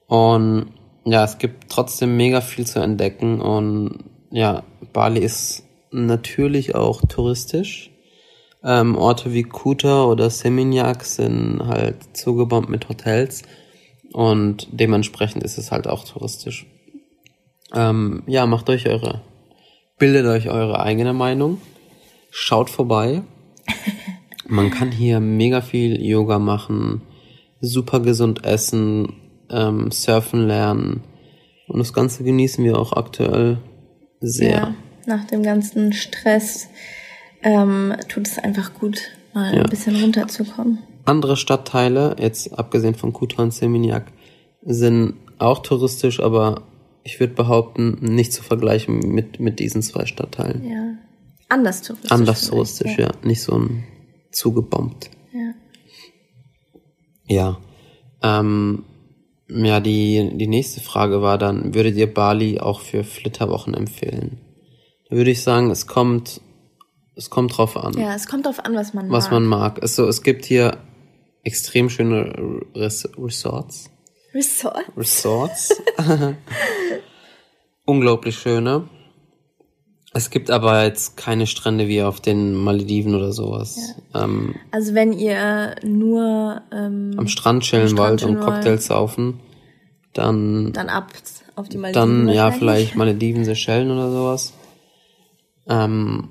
Und 0.06 0.72
ja, 1.04 1.24
es 1.24 1.38
gibt 1.38 1.70
trotzdem 1.70 2.16
mega 2.16 2.40
viel 2.40 2.66
zu 2.66 2.80
entdecken 2.80 3.40
und 3.40 4.04
ja, 4.30 4.62
Bali 4.92 5.20
ist 5.20 5.64
natürlich 5.90 6.74
auch 6.74 7.00
touristisch. 7.08 7.90
Ähm, 8.64 8.96
Orte 8.96 9.32
wie 9.32 9.44
Kuta 9.44 10.04
oder 10.04 10.30
Seminyak 10.30 11.04
sind 11.04 11.62
halt 11.66 12.16
zugebombt 12.16 12.68
mit 12.68 12.88
Hotels 12.88 13.42
und 14.12 14.68
dementsprechend 14.72 15.44
ist 15.44 15.58
es 15.58 15.70
halt 15.70 15.86
auch 15.86 16.04
touristisch. 16.04 16.66
Ähm, 17.74 18.22
ja, 18.26 18.46
macht 18.46 18.70
euch 18.70 18.86
eure, 18.86 19.22
bildet 19.98 20.26
euch 20.26 20.48
eure 20.48 20.80
eigene 20.80 21.12
Meinung, 21.12 21.60
schaut 22.30 22.70
vorbei. 22.70 23.22
Man 24.46 24.70
kann 24.70 24.90
hier 24.90 25.20
mega 25.20 25.60
viel 25.60 26.00
Yoga 26.00 26.38
machen, 26.38 27.02
super 27.60 28.00
gesund 28.00 28.44
essen, 28.44 29.12
ähm, 29.50 29.90
surfen 29.90 30.46
lernen 30.46 31.02
und 31.68 31.78
das 31.78 31.92
Ganze 31.92 32.24
genießen 32.24 32.64
wir 32.64 32.78
auch 32.78 32.94
aktuell 32.94 33.58
sehr. 34.20 34.50
Ja, 34.50 34.74
nach 35.06 35.24
dem 35.26 35.42
ganzen 35.42 35.92
Stress 35.92 36.68
ähm, 37.42 37.94
tut 38.08 38.26
es 38.26 38.38
einfach 38.38 38.74
gut, 38.74 39.00
mal 39.34 39.54
ja. 39.54 39.62
ein 39.62 39.70
bisschen 39.70 40.00
runterzukommen. 40.00 40.78
Andere 41.04 41.36
Stadtteile, 41.36 42.16
jetzt 42.18 42.58
abgesehen 42.58 42.94
von 42.94 43.12
Kuta 43.12 43.42
und 43.42 43.52
Seminyak, 43.52 44.12
sind 44.62 45.14
auch 45.38 45.60
touristisch, 45.60 46.20
aber 46.20 46.62
ich 47.08 47.18
würde 47.20 47.32
behaupten, 47.32 47.96
nicht 48.02 48.34
zu 48.34 48.42
vergleichen 48.42 48.98
mit, 48.98 49.40
mit 49.40 49.60
diesen 49.60 49.80
zwei 49.80 50.04
Stadtteilen. 50.04 50.62
Ja. 50.62 50.94
Anders 51.48 51.80
touristisch. 51.80 52.12
Anders 52.12 52.46
touristisch, 52.46 52.98
ja. 52.98 53.06
ja. 53.06 53.12
Nicht 53.22 53.40
so 53.40 53.58
ein 53.58 53.84
zugebombt. 54.30 55.08
Ja. 55.32 55.54
Ja. 57.24 57.58
Ähm, 58.22 58.84
ja, 59.48 59.80
die, 59.80 60.32
die 60.34 60.46
nächste 60.48 60.82
Frage 60.82 61.22
war 61.22 61.38
dann, 61.38 61.74
würdet 61.74 61.96
ihr 61.96 62.12
Bali 62.12 62.60
auch 62.60 62.82
für 62.82 63.04
Flitterwochen 63.04 63.72
empfehlen? 63.72 64.42
Da 65.08 65.16
würde 65.16 65.30
ich 65.30 65.42
sagen, 65.42 65.70
es 65.70 65.86
kommt, 65.86 66.42
es 67.16 67.30
kommt 67.30 67.56
drauf 67.56 67.78
an. 67.78 67.94
Ja, 67.94 68.14
es 68.14 68.26
kommt 68.26 68.44
drauf 68.44 68.62
an, 68.62 68.74
was 68.74 68.92
man 68.92 69.06
was 69.06 69.10
mag. 69.10 69.16
Was 69.16 69.30
man 69.30 69.46
mag. 69.46 69.80
Also, 69.80 70.06
es 70.06 70.22
gibt 70.22 70.44
hier 70.44 70.76
extrem 71.42 71.88
schöne 71.88 72.60
Res 72.74 73.08
Resorts. 73.16 73.88
Resorts? 74.34 74.84
Resorts. 74.94 75.82
Unglaublich 77.88 78.36
schöne. 78.36 78.86
Es 80.12 80.28
gibt 80.28 80.50
aber 80.50 80.84
jetzt 80.84 81.16
keine 81.16 81.46
Strände 81.46 81.88
wie 81.88 82.02
auf 82.02 82.20
den 82.20 82.52
Malediven 82.52 83.14
oder 83.14 83.32
sowas. 83.32 83.94
Ja. 84.12 84.24
Ähm, 84.24 84.56
also 84.70 84.92
wenn 84.92 85.14
ihr 85.14 85.74
nur 85.82 86.60
ähm, 86.70 87.14
am 87.16 87.26
Strand 87.28 87.62
chillen 87.62 87.96
wollt 87.96 88.22
und 88.24 88.40
Cocktails 88.40 88.88
saufen, 88.88 89.40
dann 90.12 90.74
dann 90.74 90.90
ab 90.90 91.14
auf 91.56 91.70
die 91.70 91.78
Malediven. 91.78 92.26
Dann 92.26 92.34
ja 92.34 92.50
vielleicht 92.50 92.94
Malediven, 92.94 93.46
Seychellen 93.46 93.90
oder 93.90 94.10
sowas. 94.10 94.52
Ähm, 95.66 96.28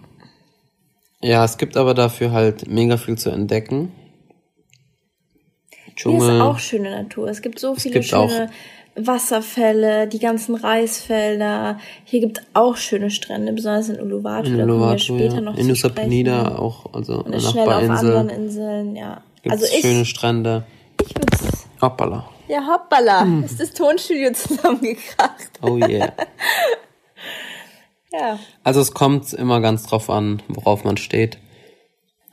ja, 1.22 1.44
es 1.44 1.58
gibt 1.58 1.76
aber 1.76 1.96
dafür 1.96 2.34
halt 2.34 2.68
mega 2.68 2.98
viel 2.98 3.18
zu 3.18 3.32
entdecken. 3.32 3.92
Dschungel. 5.96 6.22
Hier 6.22 6.36
ist 6.36 6.42
auch 6.42 6.60
schöne 6.60 6.92
Natur. 6.92 7.30
Es 7.30 7.42
gibt 7.42 7.58
so 7.58 7.74
viele 7.74 7.96
gibt 7.96 8.06
schöne 8.06 8.52
Wasserfälle, 8.98 10.08
die 10.08 10.20
ganzen 10.20 10.56
Reisfelder. 10.56 11.80
Hier 12.04 12.20
gibt 12.20 12.42
auch 12.54 12.78
schöne 12.78 13.10
Strände, 13.10 13.54
besonders 13.54 13.90
in 13.90 14.00
Uluwatu. 14.00 14.50
In 14.50 14.62
Uluwatu, 14.62 14.86
da 14.86 14.92
wir 14.92 15.00
später 15.00 15.36
ja. 15.36 15.42
noch 15.42 15.58
in 15.58 15.68
Nusa 15.68 15.90
Penida 15.90 16.58
auch, 16.58 16.94
also 16.94 17.24
Und 17.24 17.42
schnell 17.42 17.68
auf 17.68 17.90
anderen 17.90 18.30
Inseln, 18.30 18.96
ja. 18.96 19.22
Gibt's 19.44 19.64
also 19.64 19.76
ich, 19.76 19.82
schöne 19.82 20.06
Strände. 20.06 20.66
Ich 21.02 21.16
würd's. 21.16 21.68
Hoppala. 21.82 22.28
Ja, 22.48 22.66
hoppala. 22.66 23.22
Hm. 23.22 23.44
Ist 23.44 23.60
das 23.60 23.74
Tonstudio 23.74 24.32
zusammengekracht. 24.34 25.52
Oh 25.62 25.78
yeah. 25.78 26.14
ja. 28.12 28.40
Also 28.64 28.82
es 28.82 28.94
kommt 28.94 29.32
immer 29.34 29.62
ganz 29.62 29.86
drauf 29.86 30.10
an, 30.10 30.42
worauf 30.48 30.84
man 30.84 30.98
steht. 30.98 31.38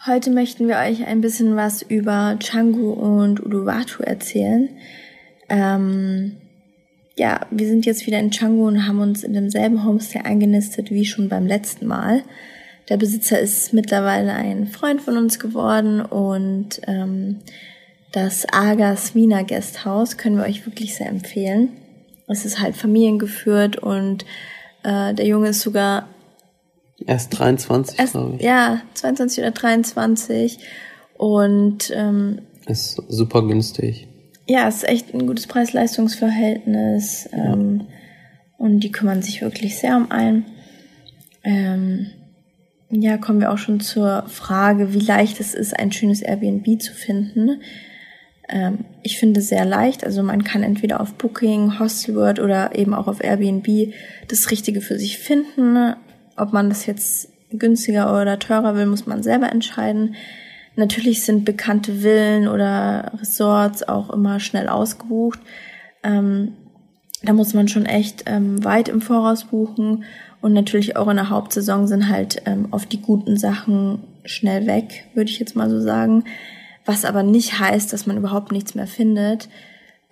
Heute 0.06 0.30
möchten 0.30 0.68
wir 0.68 0.76
euch 0.76 1.06
ein 1.06 1.20
bisschen 1.20 1.56
was 1.56 1.82
über 1.82 2.36
Canggu 2.38 2.92
und 2.92 3.40
Uluwatu 3.40 4.02
erzählen. 4.02 4.68
Ähm, 5.48 6.36
ja, 7.16 7.46
wir 7.50 7.66
sind 7.66 7.86
jetzt 7.86 8.06
wieder 8.06 8.18
in 8.18 8.30
Canggu 8.30 8.66
und 8.66 8.86
haben 8.86 9.00
uns 9.00 9.22
in 9.22 9.34
demselben 9.34 9.84
Homestay 9.84 10.20
eingenistet 10.22 10.90
wie 10.90 11.04
schon 11.04 11.28
beim 11.28 11.46
letzten 11.46 11.86
Mal. 11.86 12.22
Der 12.88 12.96
Besitzer 12.96 13.38
ist 13.38 13.72
mittlerweile 13.72 14.32
ein 14.32 14.66
Freund 14.66 15.00
von 15.00 15.16
uns 15.16 15.38
geworden 15.38 16.00
und 16.00 16.80
ähm, 16.86 17.40
das 18.12 18.46
Agas 18.52 19.14
Wiener 19.14 19.44
Guesthouse 19.44 20.16
können 20.16 20.36
wir 20.36 20.44
euch 20.44 20.66
wirklich 20.66 20.94
sehr 20.94 21.08
empfehlen. 21.08 21.70
Es 22.26 22.44
ist 22.44 22.60
halt 22.60 22.76
familiengeführt 22.76 23.76
und 23.76 24.24
äh, 24.82 25.14
der 25.14 25.26
Junge 25.26 25.48
ist 25.48 25.60
sogar 25.60 26.08
erst 27.06 27.38
23, 27.38 28.10
glaube 28.10 28.36
ich. 28.36 28.42
Ja, 28.42 28.82
22 28.94 29.38
oder 29.38 29.50
23 29.52 30.58
und 31.16 31.90
ähm, 31.94 32.40
ist 32.66 33.00
super 33.08 33.46
günstig 33.46 34.08
ja, 34.46 34.68
es 34.68 34.76
ist 34.76 34.88
echt 34.88 35.14
ein 35.14 35.26
gutes 35.26 35.46
Preis-Leistungs-Verhältnis. 35.46 37.28
Ähm, 37.32 37.86
und 38.58 38.80
die 38.80 38.92
kümmern 38.92 39.22
sich 39.22 39.42
wirklich 39.42 39.78
sehr 39.78 39.96
um 39.96 40.10
einen. 40.10 40.46
Ähm, 41.42 42.10
ja, 42.90 43.18
kommen 43.18 43.40
wir 43.40 43.52
auch 43.52 43.58
schon 43.58 43.80
zur 43.80 44.24
Frage, 44.28 44.94
wie 44.94 45.00
leicht 45.00 45.40
es 45.40 45.54
ist, 45.54 45.78
ein 45.78 45.92
schönes 45.92 46.22
Airbnb 46.22 46.80
zu 46.80 46.92
finden. 46.92 47.60
Ähm, 48.48 48.84
ich 49.02 49.18
finde 49.18 49.40
es 49.40 49.48
sehr 49.48 49.64
leicht. 49.64 50.04
Also 50.04 50.22
man 50.22 50.44
kann 50.44 50.62
entweder 50.62 51.00
auf 51.00 51.14
Booking, 51.14 51.78
Hostelworld 51.78 52.38
oder 52.38 52.74
eben 52.74 52.94
auch 52.94 53.08
auf 53.08 53.22
Airbnb 53.22 53.92
das 54.28 54.50
Richtige 54.50 54.80
für 54.80 54.98
sich 54.98 55.18
finden. 55.18 55.94
Ob 56.36 56.52
man 56.52 56.68
das 56.68 56.86
jetzt 56.86 57.28
günstiger 57.50 58.20
oder 58.20 58.38
teurer 58.38 58.76
will, 58.76 58.86
muss 58.86 59.06
man 59.06 59.22
selber 59.22 59.50
entscheiden. 59.50 60.14
Natürlich 60.76 61.24
sind 61.24 61.44
bekannte 61.44 61.94
Villen 61.94 62.48
oder 62.48 63.12
Resorts 63.20 63.86
auch 63.86 64.10
immer 64.10 64.40
schnell 64.40 64.68
ausgebucht. 64.68 65.38
Ähm, 66.02 66.52
da 67.22 67.32
muss 67.32 67.54
man 67.54 67.68
schon 67.68 67.86
echt 67.86 68.24
ähm, 68.26 68.62
weit 68.64 68.88
im 68.88 69.00
Voraus 69.00 69.44
buchen. 69.44 70.04
Und 70.40 70.52
natürlich 70.52 70.96
auch 70.96 71.08
in 71.08 71.16
der 71.16 71.30
Hauptsaison 71.30 71.86
sind 71.86 72.08
halt 72.08 72.42
ähm, 72.44 72.68
oft 72.70 72.92
die 72.92 73.00
guten 73.00 73.36
Sachen 73.36 74.00
schnell 74.24 74.66
weg, 74.66 75.06
würde 75.14 75.30
ich 75.30 75.38
jetzt 75.38 75.56
mal 75.56 75.70
so 75.70 75.80
sagen. 75.80 76.24
Was 76.84 77.04
aber 77.04 77.22
nicht 77.22 77.58
heißt, 77.58 77.92
dass 77.92 78.06
man 78.06 78.18
überhaupt 78.18 78.52
nichts 78.52 78.74
mehr 78.74 78.86
findet. 78.86 79.48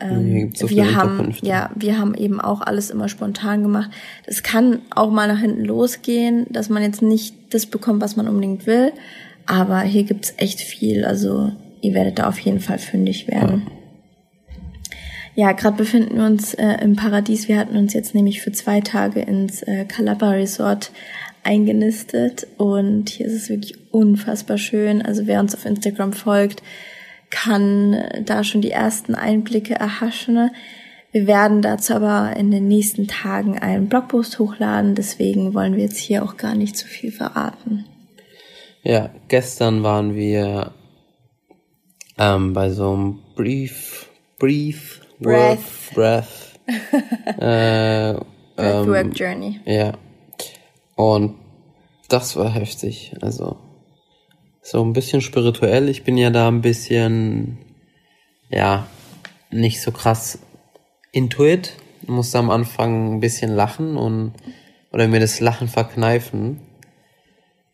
Ähm, 0.00 0.52
so 0.54 0.71
wir 0.71 0.95
haben, 0.97 1.35
ja, 1.42 1.71
wir 1.75 1.99
haben 1.99 2.14
eben 2.14 2.40
auch 2.40 2.62
alles 2.62 2.90
immer 2.90 3.09
spontan 3.09 3.62
gemacht. 3.62 3.90
Es 4.25 4.42
kann 4.42 4.81
auch 4.90 5.11
mal 5.11 5.28
nach 5.28 5.38
hinten 5.38 5.64
losgehen, 5.64 6.47
dass 6.50 6.71
man 6.71 6.83
jetzt 6.83 7.02
nicht 7.02 7.35
das 7.54 7.66
bekommt, 7.66 8.00
was 8.00 8.16
man 8.16 8.26
unbedingt 8.26 8.66
will. 8.66 8.92
Aber 9.46 9.80
hier 9.80 10.04
gibt's 10.04 10.34
echt 10.37 10.61
viel. 10.61 11.04
Also 11.04 11.52
ihr 11.80 11.94
werdet 11.94 12.18
da 12.18 12.28
auf 12.28 12.38
jeden 12.38 12.61
Fall 12.61 12.78
fündig 12.78 13.28
werden. 13.28 13.66
Ja, 15.34 15.49
ja 15.49 15.52
gerade 15.52 15.76
befinden 15.76 16.16
wir 16.16 16.26
uns 16.26 16.54
äh, 16.54 16.76
im 16.82 16.96
Paradies. 16.96 17.49
Wir 17.49 17.58
hatten 17.58 17.76
uns 17.76 17.92
jetzt 17.92 18.14
nämlich 18.14 18.40
für 18.40 18.52
zwei 18.52 18.80
Tage 18.80 19.20
ins 19.20 19.62
äh, 19.62 19.84
Calabar 19.84 20.34
Resort 20.34 20.92
eingenistet 21.44 22.46
und 22.56 23.08
hier 23.08 23.26
ist 23.26 23.32
es 23.32 23.49
wirklich 23.49 23.92
unfassbar 23.92 24.58
schön. 24.58 25.02
Also 25.02 25.26
wer 25.26 25.40
uns 25.40 25.54
auf 25.54 25.64
Instagram 25.64 26.12
folgt, 26.12 26.62
kann 27.30 27.94
äh, 27.94 28.22
da 28.22 28.44
schon 28.44 28.61
die 28.61 28.70
ersten 28.70 29.14
Einblicke 29.14 29.75
erhaschen. 29.75 30.50
Wir 31.11 31.26
werden 31.26 31.61
dazu 31.61 31.94
aber 31.94 32.37
in 32.37 32.50
den 32.50 32.68
nächsten 32.68 33.06
Tagen 33.06 33.58
einen 33.58 33.88
Blogpost 33.88 34.38
hochladen, 34.38 34.94
deswegen 34.94 35.52
wollen 35.52 35.76
wir 35.76 35.82
jetzt 35.82 35.99
hier 35.99 36.25
auch 36.25 36.38
gar 36.38 36.54
nicht 36.54 36.76
zu 36.76 36.87
viel 36.87 37.12
verraten. 37.12 37.84
Ja, 38.82 39.10
gestern 39.28 39.82
waren 39.82 40.14
wir 40.14 40.72
ähm, 42.18 42.52
bei 42.52 42.70
so 42.70 42.92
einem 42.92 43.18
Brief, 43.36 44.08
Brief, 44.38 45.00
Breath, 45.20 45.60
Work, 45.94 45.94
Breath, 45.94 46.58
äh, 47.38 48.14
Breathwork 48.56 49.04
ähm, 49.04 49.12
Journey. 49.12 49.60
Ja. 49.64 49.92
Und 50.96 51.36
das 52.08 52.36
war 52.36 52.50
heftig. 52.50 53.14
Also 53.20 53.56
so 54.62 54.84
ein 54.84 54.92
bisschen 54.92 55.20
spirituell. 55.20 55.88
Ich 55.88 56.04
bin 56.04 56.16
ja 56.16 56.30
da 56.30 56.48
ein 56.48 56.60
bisschen, 56.60 57.58
ja, 58.50 58.86
nicht 59.50 59.80
so 59.80 59.92
krass 59.92 60.38
intuit. 61.12 61.76
Musste 62.06 62.38
am 62.38 62.50
Anfang 62.50 63.14
ein 63.14 63.20
bisschen 63.20 63.54
lachen 63.54 63.96
und 63.96 64.34
oder 64.92 65.08
mir 65.08 65.20
das 65.20 65.40
Lachen 65.40 65.68
verkneifen. 65.68 66.60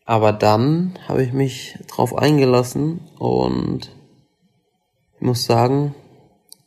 Aber 0.09 0.33
dann 0.33 0.95
habe 1.07 1.21
ich 1.21 1.33
mich 1.33 1.77
drauf 1.87 2.17
eingelassen 2.17 2.99
und 3.19 3.91
ich 5.13 5.21
muss 5.21 5.45
sagen, 5.45 5.93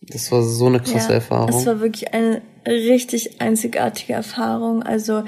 das 0.01 0.31
war 0.31 0.45
so 0.45 0.67
eine 0.67 0.79
krasse 0.79 1.09
ja, 1.09 1.15
Erfahrung. 1.15 1.49
Es 1.49 1.67
war 1.67 1.81
wirklich 1.81 2.15
eine 2.15 2.41
richtig 2.69 3.41
einzigartige 3.41 4.13
Erfahrung. 4.13 4.85
Also 4.85 5.25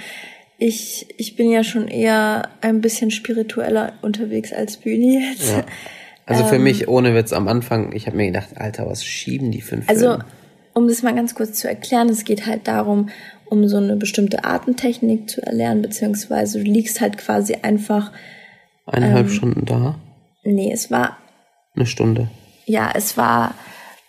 ich, 0.59 1.09
ich 1.18 1.35
bin 1.35 1.50
ja 1.50 1.64
schon 1.64 1.88
eher 1.88 2.50
ein 2.61 2.80
bisschen 2.80 3.11
spiritueller 3.11 3.94
unterwegs 4.00 4.52
als 4.52 4.76
Bühni 4.76 5.18
jetzt. 5.33 5.50
Ja. 5.50 5.64
Also 6.25 6.44
für 6.44 6.54
ähm, 6.54 6.62
mich 6.62 6.87
ohne 6.87 7.16
Witz 7.16 7.33
am 7.33 7.49
Anfang, 7.49 7.97
ich 7.97 8.06
habe 8.06 8.16
mir 8.16 8.26
gedacht, 8.26 8.50
Alter, 8.54 8.87
was 8.87 9.04
schieben 9.04 9.50
die 9.50 9.61
fünf? 9.61 9.88
Also 9.90 10.18
um 10.73 10.87
das 10.87 11.02
mal 11.02 11.16
ganz 11.16 11.35
kurz 11.35 11.59
zu 11.59 11.66
erklären, 11.68 12.09
es 12.09 12.25
geht 12.25 12.47
halt 12.47 12.68
darum, 12.68 13.09
um 13.54 13.68
so 13.68 13.78
eine 13.78 13.96
bestimmte 13.96 14.44
Atemtechnik 14.44 15.30
zu 15.30 15.42
erlernen, 15.42 15.82
beziehungsweise 15.82 16.58
du 16.58 16.64
liegst 16.64 17.00
halt 17.00 17.18
quasi 17.18 17.54
einfach. 17.62 18.12
Eineinhalb 18.87 19.28
ähm, 19.28 19.32
Stunden 19.32 19.64
da? 19.64 19.94
Nee, 20.42 20.70
es 20.73 20.90
war. 20.90 21.16
Eine 21.75 21.87
Stunde. 21.87 22.28
Ja, 22.66 22.90
es 22.94 23.16
war 23.16 23.54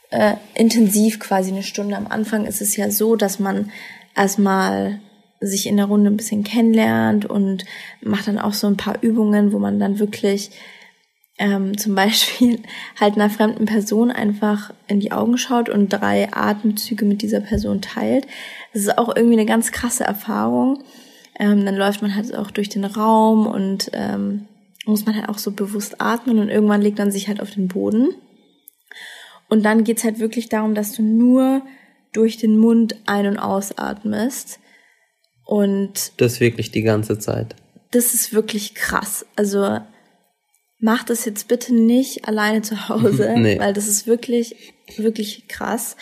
äh, 0.10 0.34
intensiv 0.54 1.20
quasi 1.20 1.52
eine 1.52 1.64
Stunde. 1.64 1.96
Am 1.96 2.08
Anfang 2.08 2.46
ist 2.46 2.62
es 2.62 2.76
ja 2.76 2.92
so, 2.92 3.16
dass 3.16 3.40
man 3.40 3.72
erstmal 4.16 5.00
sich 5.40 5.68
in 5.68 5.78
der 5.78 5.86
Runde 5.86 6.10
ein 6.10 6.18
bisschen 6.18 6.44
kennenlernt 6.44 7.26
und 7.26 7.66
macht 8.02 8.28
dann 8.28 8.40
auch 8.40 8.54
so 8.54 8.68
ein 8.68 8.78
paar 8.78 9.02
Übungen, 9.02 9.52
wo 9.52 9.60
man 9.60 9.80
dann 9.80 10.00
wirklich 10.00 10.52
ähm, 11.38 11.78
zum 11.78 11.96
Beispiel 11.96 12.60
halt 13.00 13.16
einer 13.16 13.30
fremden 13.30 13.66
Person 13.66 14.12
einfach 14.12 14.74
in 14.88 15.00
die 15.00 15.12
Augen 15.12 15.38
schaut 15.38 15.70
und 15.70 15.90
drei 15.90 16.34
Atemzüge 16.34 17.06
mit 17.06 17.22
dieser 17.22 17.42
Person 17.42 17.82
teilt. 17.82 18.28
Das 18.74 18.84
ist 18.84 18.98
auch 18.98 19.16
irgendwie 19.16 19.38
eine 19.38 19.46
ganz 19.46 19.72
krasse 19.72 20.04
Erfahrung. 20.04 20.84
Ähm, 21.38 21.66
dann 21.66 21.76
läuft 21.76 22.02
man 22.02 22.16
halt 22.16 22.34
auch 22.36 22.52
durch 22.52 22.70
den 22.70 22.86
Raum 22.86 23.48
und 23.48 23.92
ähm, 23.94 24.48
muss 24.86 25.06
man 25.06 25.16
halt 25.16 25.30
auch 25.30 25.38
so 25.38 25.52
bewusst 25.52 26.00
atmen 26.00 26.40
und 26.40 26.50
irgendwann 26.50 26.82
legt 26.82 26.98
man 26.98 27.12
sich 27.12 27.28
halt 27.28 27.42
auf 27.42 27.52
den 27.52 27.68
Boden. 27.68 28.10
Und 29.50 29.64
dann 29.64 29.84
geht's 29.84 30.04
halt 30.04 30.20
wirklich 30.20 30.50
darum, 30.50 30.74
dass 30.76 30.94
du 30.94 31.04
nur 31.04 31.62
durch 32.14 32.38
den 32.38 32.58
Mund 32.58 32.96
ein- 33.06 33.28
und 33.28 33.38
ausatmest. 33.38 34.60
Und 35.46 36.14
das 36.18 36.40
wirklich 36.40 36.72
die 36.72 36.82
ganze 36.82 37.20
Zeit. 37.20 37.56
Das 37.92 38.14
ist 38.14 38.34
wirklich 38.34 38.74
krass. 38.74 39.26
Also 39.36 39.80
mach 40.86 41.04
das 41.04 41.26
jetzt 41.26 41.48
bitte 41.48 41.74
nicht 41.74 42.28
alleine 42.28 42.62
zu 42.62 42.88
Hause, 42.88 43.34
nee. 43.38 43.60
weil 43.60 43.74
das 43.74 43.88
ist 43.88 44.06
wirklich, 44.06 44.56
wirklich 44.98 45.48
krass. 45.48 45.98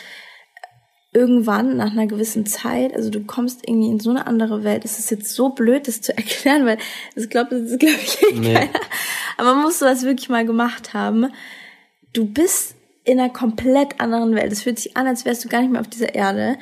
Irgendwann, 1.14 1.76
nach 1.76 1.92
einer 1.92 2.06
gewissen 2.06 2.44
Zeit, 2.44 2.94
also 2.94 3.08
du 3.08 3.24
kommst 3.24 3.66
irgendwie 3.66 3.88
in 3.88 4.00
so 4.00 4.10
eine 4.10 4.26
andere 4.26 4.62
Welt. 4.62 4.84
Es 4.84 4.98
ist 4.98 5.10
jetzt 5.10 5.34
so 5.34 5.48
blöd, 5.48 5.88
das 5.88 6.02
zu 6.02 6.12
erklären, 6.16 6.66
weil 6.66 6.76
das 7.14 7.30
glaubt, 7.30 7.50
das 7.50 7.62
ist, 7.62 7.80
glaube 7.80 7.96
ich, 8.02 8.22
eh 8.22 8.34
nee. 8.34 8.52
keiner. 8.52 8.80
Aber 9.38 9.54
man 9.54 9.62
muss 9.62 9.78
sowas 9.78 10.02
wirklich 10.02 10.28
mal 10.28 10.44
gemacht 10.44 10.92
haben. 10.92 11.28
Du 12.12 12.26
bist 12.26 12.74
in 13.04 13.18
einer 13.18 13.32
komplett 13.32 14.00
anderen 14.00 14.34
Welt. 14.34 14.52
Es 14.52 14.62
fühlt 14.62 14.78
sich 14.78 14.96
an, 14.98 15.06
als 15.06 15.24
wärst 15.24 15.44
du 15.44 15.48
gar 15.48 15.62
nicht 15.62 15.72
mehr 15.72 15.80
auf 15.80 15.88
dieser 15.88 16.14
Erde. 16.14 16.58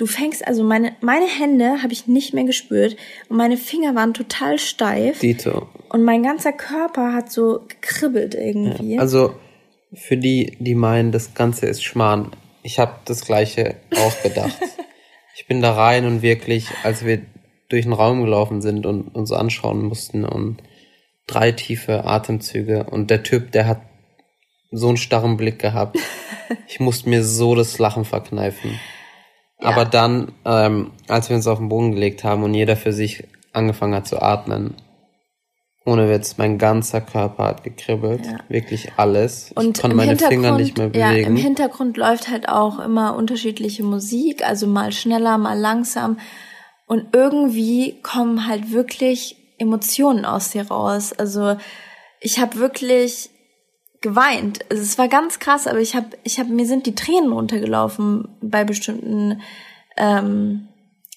Du 0.00 0.06
fängst 0.06 0.46
also 0.46 0.64
meine 0.64 0.96
meine 1.02 1.26
Hände 1.26 1.82
habe 1.82 1.92
ich 1.92 2.06
nicht 2.06 2.32
mehr 2.32 2.44
gespürt 2.44 2.96
und 3.28 3.36
meine 3.36 3.58
Finger 3.58 3.94
waren 3.94 4.14
total 4.14 4.58
steif. 4.58 5.18
Dito. 5.18 5.68
Und 5.90 6.04
mein 6.04 6.22
ganzer 6.22 6.52
Körper 6.52 7.12
hat 7.12 7.30
so 7.30 7.66
gekribbelt 7.68 8.34
irgendwie. 8.34 8.94
Ja, 8.94 9.00
also 9.02 9.34
für 9.92 10.16
die, 10.16 10.56
die 10.58 10.74
meinen, 10.74 11.12
das 11.12 11.34
Ganze 11.34 11.66
ist 11.66 11.84
Schmarrn, 11.84 12.30
ich 12.62 12.78
habe 12.78 12.94
das 13.04 13.26
gleiche 13.26 13.76
auch 13.94 14.22
gedacht. 14.22 14.56
ich 15.36 15.46
bin 15.46 15.60
da 15.60 15.74
rein 15.74 16.06
und 16.06 16.22
wirklich, 16.22 16.68
als 16.82 17.04
wir 17.04 17.20
durch 17.68 17.82
den 17.82 17.92
Raum 17.92 18.22
gelaufen 18.22 18.62
sind 18.62 18.86
und 18.86 19.14
uns 19.14 19.32
anschauen 19.32 19.84
mussten 19.84 20.24
und 20.24 20.62
drei 21.26 21.52
tiefe 21.52 22.06
Atemzüge 22.06 22.84
und 22.84 23.10
der 23.10 23.22
Typ, 23.22 23.52
der 23.52 23.66
hat 23.66 23.82
so 24.70 24.88
einen 24.88 24.96
starren 24.96 25.36
Blick 25.36 25.58
gehabt. 25.58 25.98
Ich 26.66 26.80
musste 26.80 27.08
mir 27.08 27.22
so 27.22 27.54
das 27.54 27.78
Lachen 27.78 28.04
verkneifen. 28.04 28.72
Ja. 29.62 29.68
Aber 29.68 29.84
dann, 29.84 30.32
ähm, 30.44 30.90
als 31.08 31.28
wir 31.28 31.36
uns 31.36 31.46
auf 31.46 31.58
den 31.58 31.68
Boden 31.68 31.92
gelegt 31.92 32.24
haben 32.24 32.42
und 32.42 32.54
jeder 32.54 32.76
für 32.76 32.92
sich 32.92 33.24
angefangen 33.52 33.94
hat 33.94 34.06
zu 34.06 34.20
atmen, 34.20 34.74
ohne 35.86 36.10
Witz, 36.10 36.36
mein 36.36 36.58
ganzer 36.58 37.00
Körper 37.00 37.44
hat 37.44 37.64
gekribbelt. 37.64 38.26
Ja. 38.26 38.38
Wirklich 38.48 38.92
alles. 38.96 39.50
Und 39.54 39.78
ich 39.78 39.82
konnte 39.82 39.96
meine 39.96 40.16
Finger 40.16 40.56
nicht 40.56 40.76
mehr 40.76 40.88
bewegen. 40.88 41.20
Ja, 41.20 41.26
im 41.26 41.36
Hintergrund 41.36 41.96
läuft 41.96 42.28
halt 42.28 42.48
auch 42.48 42.78
immer 42.78 43.16
unterschiedliche 43.16 43.82
Musik, 43.82 44.46
also 44.46 44.66
mal 44.66 44.92
schneller, 44.92 45.38
mal 45.38 45.58
langsam. 45.58 46.18
Und 46.86 47.14
irgendwie 47.14 48.00
kommen 48.02 48.46
halt 48.46 48.72
wirklich 48.72 49.36
Emotionen 49.58 50.24
aus 50.24 50.50
dir 50.50 50.68
raus. 50.68 51.12
Also 51.12 51.56
ich 52.20 52.38
habe 52.38 52.56
wirklich 52.56 53.30
geweint. 54.00 54.60
Also 54.70 54.82
es 54.82 54.98
war 54.98 55.08
ganz 55.08 55.38
krass, 55.38 55.66
aber 55.66 55.80
ich 55.80 55.94
habe, 55.94 56.08
ich 56.24 56.38
habe, 56.38 56.50
mir 56.50 56.66
sind 56.66 56.86
die 56.86 56.94
Tränen 56.94 57.32
runtergelaufen 57.32 58.28
bei 58.40 58.64
bestimmten 58.64 59.42
ähm, 59.96 60.68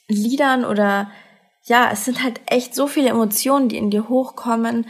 Liedern 0.08 0.66
oder 0.66 1.10
ja, 1.66 1.90
es 1.94 2.04
sind 2.04 2.24
halt 2.24 2.42
echt 2.46 2.76
so 2.76 2.88
viele 2.88 3.10
Emotionen, 3.10 3.70
die 3.70 3.78
in 3.78 3.90
dir 3.90 4.10
hochkommen. 4.10 4.86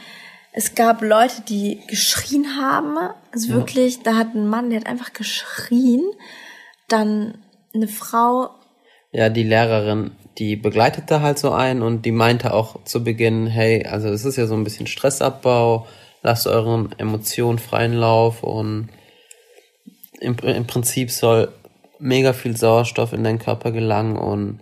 Es 0.53 0.73
gab 0.73 1.01
Leute, 1.01 1.43
die 1.47 1.81
geschrien 1.87 2.57
haben. 2.59 2.97
Also 3.31 3.49
ja. 3.49 3.55
wirklich, 3.55 4.01
da 4.01 4.15
hat 4.15 4.33
ein 4.33 4.47
Mann, 4.47 4.71
der 4.71 4.79
hat 4.79 4.87
einfach 4.87 5.13
geschrien. 5.13 6.01
Dann 6.87 7.37
eine 7.75 7.87
Frau. 7.87 8.49
Ja, 9.11 9.29
die 9.29 9.43
Lehrerin, 9.43 10.11
die 10.39 10.55
begleitete 10.55 11.21
halt 11.21 11.37
so 11.37 11.51
ein 11.51 11.83
und 11.83 12.05
die 12.05 12.11
meinte 12.11 12.53
auch 12.53 12.83
zu 12.85 13.03
Beginn, 13.03 13.45
hey, 13.45 13.85
also 13.85 14.07
es 14.09 14.25
ist 14.25 14.37
ja 14.37 14.47
so 14.47 14.55
ein 14.55 14.63
bisschen 14.63 14.87
Stressabbau 14.87 15.85
lasst 16.23 16.47
euren 16.47 16.97
Emotionen 16.97 17.59
freien 17.59 17.93
Lauf 17.93 18.43
und 18.43 18.89
im, 20.19 20.37
im 20.37 20.65
Prinzip 20.65 21.11
soll 21.11 21.49
mega 21.99 22.33
viel 22.33 22.57
Sauerstoff 22.57 23.13
in 23.13 23.23
deinen 23.23 23.39
Körper 23.39 23.71
gelangen 23.71 24.17
und 24.17 24.59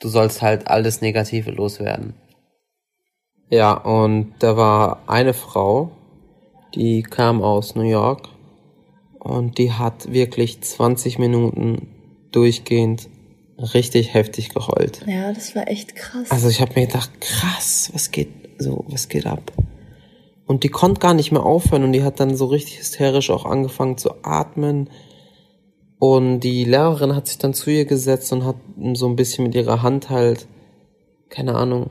du 0.00 0.08
sollst 0.08 0.42
halt 0.42 0.68
alles 0.68 1.00
Negative 1.00 1.50
loswerden. 1.50 2.14
Ja, 3.48 3.72
und 3.72 4.34
da 4.40 4.56
war 4.56 5.02
eine 5.06 5.32
Frau, 5.32 5.92
die 6.74 7.02
kam 7.02 7.42
aus 7.42 7.74
New 7.74 7.88
York 7.88 8.28
und 9.18 9.58
die 9.58 9.72
hat 9.72 10.12
wirklich 10.12 10.60
20 10.60 11.18
Minuten 11.18 11.88
durchgehend 12.32 13.08
richtig 13.58 14.12
heftig 14.12 14.50
geheult. 14.50 15.04
Ja, 15.06 15.32
das 15.32 15.54
war 15.54 15.68
echt 15.68 15.96
krass. 15.96 16.30
Also 16.30 16.48
ich 16.48 16.60
habe 16.60 16.78
mir 16.78 16.86
gedacht, 16.86 17.10
krass, 17.20 17.90
was 17.94 18.10
geht 18.10 18.28
so, 18.58 18.84
was 18.88 19.08
geht 19.08 19.26
ab? 19.26 19.52
Und 20.46 20.62
die 20.62 20.68
konnte 20.68 21.00
gar 21.00 21.14
nicht 21.14 21.32
mehr 21.32 21.44
aufhören 21.44 21.82
und 21.82 21.92
die 21.92 22.04
hat 22.04 22.20
dann 22.20 22.36
so 22.36 22.46
richtig 22.46 22.78
hysterisch 22.78 23.30
auch 23.30 23.44
angefangen 23.44 23.98
zu 23.98 24.10
atmen. 24.22 24.90
Und 25.98 26.40
die 26.40 26.64
Lehrerin 26.64 27.16
hat 27.16 27.26
sich 27.26 27.38
dann 27.38 27.54
zu 27.54 27.70
ihr 27.70 27.84
gesetzt 27.84 28.32
und 28.32 28.44
hat 28.44 28.56
so 28.94 29.08
ein 29.08 29.16
bisschen 29.16 29.44
mit 29.44 29.54
ihrer 29.54 29.82
Hand 29.82 30.10
halt, 30.10 30.46
keine 31.30 31.54
Ahnung. 31.54 31.90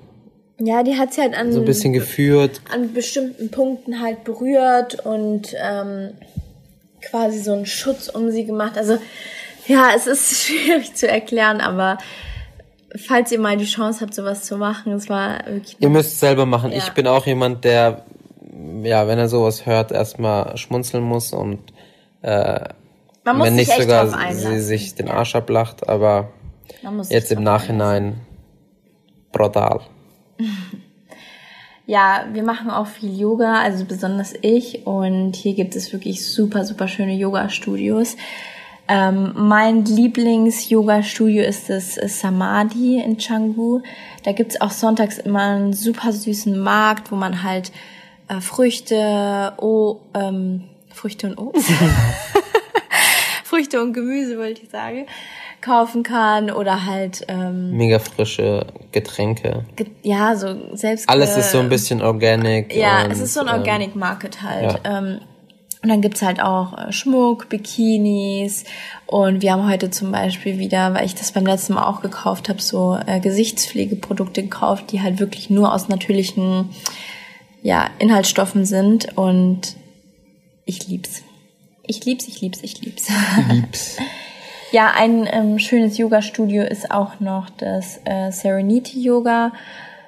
Ja, 0.60 0.84
die 0.84 0.96
hat 0.96 1.14
sie 1.14 1.22
halt 1.22 1.36
an 1.36 1.52
so 1.52 1.60
ein 1.60 1.66
bisschen 1.66 1.92
geführt. 1.92 2.62
An 2.72 2.94
bestimmten 2.94 3.52
Punkten 3.52 4.02
halt 4.02 4.24
berührt 4.24 5.06
und 5.06 5.54
ähm, 5.62 6.12
quasi 7.02 7.40
so 7.40 7.52
einen 7.52 7.66
Schutz 7.66 8.08
um 8.08 8.32
sie 8.32 8.46
gemacht. 8.46 8.78
Also 8.78 8.98
ja, 9.68 9.90
es 9.96 10.08
ist 10.08 10.34
schwierig 10.46 10.96
zu 10.96 11.10
erklären, 11.10 11.60
aber 11.60 11.98
falls 12.96 13.32
ihr 13.34 13.40
mal 13.40 13.58
die 13.58 13.66
Chance 13.66 14.00
habt, 14.02 14.14
sowas 14.14 14.44
zu 14.44 14.56
machen, 14.56 14.94
es 14.94 15.10
war 15.10 15.46
wirklich. 15.46 15.76
Ihr 15.80 15.90
müsst 15.90 16.14
es 16.14 16.20
selber 16.20 16.46
machen. 16.46 16.72
Ja. 16.72 16.78
Ich 16.78 16.92
bin 16.92 17.08
auch 17.08 17.26
jemand, 17.26 17.66
der 17.66 18.06
ja, 18.84 19.08
wenn 19.08 19.20
er 19.20 19.28
sowas 19.28 19.66
hört, 19.66 19.92
erstmal 19.92 20.58
schmunzeln 20.58 21.04
muss 21.04 21.34
und 21.34 21.60
äh, 22.22 22.70
Man 23.24 23.38
muss 23.38 23.48
wenn 23.48 23.56
nicht 23.56 23.72
sogar 23.72 24.34
sie 24.34 24.60
sich 24.62 24.96
den 24.96 25.10
Arsch 25.10 25.36
ablacht, 25.36 25.88
aber 25.88 26.30
jetzt 27.10 27.32
im 27.32 27.44
Nachhinein 27.44 28.22
brutal. 29.32 29.82
Ja, 31.88 32.26
wir 32.34 32.42
machen 32.42 32.72
auch 32.72 32.88
viel 32.88 33.16
Yoga, 33.16 33.62
also 33.62 33.86
besonders 33.86 34.34
ich. 34.42 34.88
Und 34.88 35.36
hier 35.36 35.54
gibt 35.54 35.76
es 35.76 35.94
wirklich 35.94 36.28
super, 36.28 36.66
super 36.66 36.88
schöne 36.88 37.14
Yoga-Studios. 37.14 38.18
Ähm, 38.88 39.34
mein 39.36 39.86
Lieblings-Yoga-Studio 39.86 41.44
ist 41.44 41.70
das 41.70 41.94
Samadhi 41.94 43.00
in 43.00 43.18
Canggu. 43.18 43.82
Da 44.24 44.32
gibt's 44.32 44.60
auch 44.62 44.72
sonntags 44.72 45.20
immer 45.20 45.42
einen 45.42 45.74
super 45.74 46.12
süßen 46.12 46.58
Markt, 46.58 47.12
wo 47.12 47.16
man 47.16 47.44
halt 47.44 47.72
äh, 48.28 48.42
Früchte, 48.42 49.54
oh, 49.58 49.98
ähm, 50.14 50.66
Früchte 50.94 51.28
und 51.28 51.38
Obst. 51.38 51.70
Früchte 53.44 53.82
und 53.82 53.94
Gemüse, 53.94 54.38
wollte 54.38 54.64
ich 54.64 54.70
sagen, 54.70 55.06
kaufen 55.62 56.04
kann 56.04 56.52
oder 56.52 56.86
halt 56.86 57.26
ähm, 57.28 57.76
mega 57.76 58.00
frische 58.00 58.68
Getränke. 58.92 59.66
Ge 59.76 59.88
ja, 60.04 60.36
so 60.36 60.76
selbst. 60.76 61.10
Alles 61.10 61.36
ist 61.38 61.52
so 61.52 61.60
ein 61.60 61.70
bisschen 61.70 62.02
organic. 62.02 62.76
Ja, 62.76 63.04
und, 63.04 63.12
es 63.12 63.20
ist 63.20 63.34
so 63.34 63.42
ein 63.42 63.48
ähm, 63.48 63.56
Organic 63.56 63.96
Market 63.96 64.42
halt. 64.42 64.80
Ja. 64.84 65.00
Ähm, 65.00 65.20
und 65.82 65.90
dann 65.90 66.02
gibt's 66.02 66.24
halt 66.24 66.42
auch 66.42 66.78
äh, 66.78 66.92
Schmuck, 66.92 67.48
Bikinis 67.50 68.64
und 69.06 69.44
wir 69.44 69.54
haben 69.54 69.70
heute 69.70 69.92
zum 69.92 70.12
Beispiel 70.12 70.58
wieder, 70.58 70.96
weil 70.96 71.06
ich 71.06 71.14
das 71.14 71.32
beim 71.32 71.46
letzten 71.46 71.76
Mal 71.76 71.86
auch 71.86 72.02
gekauft 72.02 72.50
habe, 72.50 72.60
so 72.60 72.98
äh, 73.06 73.20
Gesichtspflegeprodukte 73.20 74.42
gekauft, 74.42 74.92
die 74.92 75.02
halt 75.02 75.20
wirklich 75.20 75.52
nur 75.52 75.72
aus 75.72 75.88
natürlichen 75.88 76.72
ja, 77.66 77.90
Inhaltsstoffen 77.98 78.64
sind 78.64 79.18
und 79.18 79.76
ich 80.66 80.88
lieb's. 80.88 81.24
Ich 81.88 82.06
lieb's, 82.06 82.28
ich 82.28 82.40
lieb's, 82.40 82.60
ich 82.62 82.80
lieb's. 82.82 83.08
Lieb's. 83.50 83.98
ja, 84.72 84.92
ein 84.96 85.28
ähm, 85.32 85.58
schönes 85.58 85.98
Yoga-Studio 85.98 86.62
ist 86.62 86.92
auch 86.92 87.20
noch 87.20 87.50
das 87.50 88.00
äh, 88.06 88.32
Serenity 88.32 89.02
Yoga. 89.02 89.52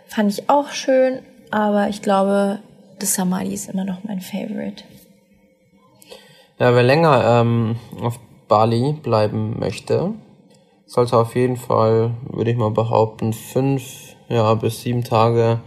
Fand 0.06 0.32
ich 0.32 0.52
auch 0.52 0.70
schön, 0.70 1.24
aber 1.50 1.90
ich 1.90 2.04
glaube, 2.04 2.60
das 3.00 3.16
Samadhi 3.16 3.56
ist 3.56 3.72
immer 3.72 3.86
noch 3.86 4.04
mein 4.04 4.22
Favorite. 4.22 4.84
Ja, 6.60 6.76
wer 6.76 6.84
länger 6.84 7.42
ähm, 7.42 7.78
auf 8.04 8.20
Bali 8.48 8.94
bleiben 9.02 9.58
möchte, 9.58 10.14
sollte 10.86 11.18
auf 11.18 11.34
jeden 11.34 11.58
Fall, 11.58 12.12
würde 12.30 12.52
ich 12.52 12.58
mal 12.58 12.70
behaupten, 12.70 13.34
fünf 13.34 14.16
ja, 14.30 14.54
bis 14.54 14.84
sieben 14.84 15.04
Tage 15.04 15.60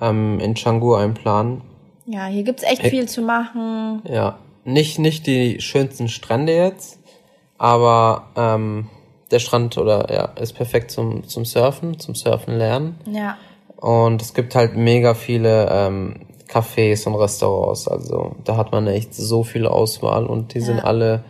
ähm, 0.00 0.40
in 0.40 0.54
Canggu 0.54 0.94
einplanen. 0.94 1.62
Ja, 2.06 2.26
hier 2.26 2.42
gibt's 2.42 2.62
echt 2.62 2.82
viel 2.82 3.08
zu 3.08 3.22
machen. 3.22 4.02
Ja, 4.08 4.38
nicht, 4.64 4.98
nicht 4.98 5.26
die 5.26 5.60
schönsten 5.60 6.08
Strände 6.08 6.54
jetzt, 6.54 6.98
aber 7.58 8.28
ähm, 8.36 8.88
der 9.30 9.38
Strand 9.38 9.78
oder 9.78 10.12
ja, 10.12 10.24
ist 10.40 10.52
perfekt 10.52 10.90
zum, 10.90 11.26
zum 11.26 11.44
Surfen, 11.44 11.98
zum 11.98 12.14
Surfen 12.14 12.56
lernen. 12.56 12.98
Ja. 13.10 13.36
Und 13.76 14.22
es 14.22 14.34
gibt 14.34 14.54
halt 14.54 14.76
mega 14.76 15.14
viele 15.14 15.68
ähm, 15.70 16.26
Cafés 16.48 17.06
und 17.06 17.14
Restaurants. 17.14 17.88
Also 17.88 18.36
da 18.44 18.56
hat 18.56 18.72
man 18.72 18.86
echt 18.86 19.14
so 19.14 19.44
viel 19.44 19.66
Auswahl 19.66 20.26
und 20.26 20.54
die 20.54 20.60
sind 20.60 20.84
alle 20.84 21.24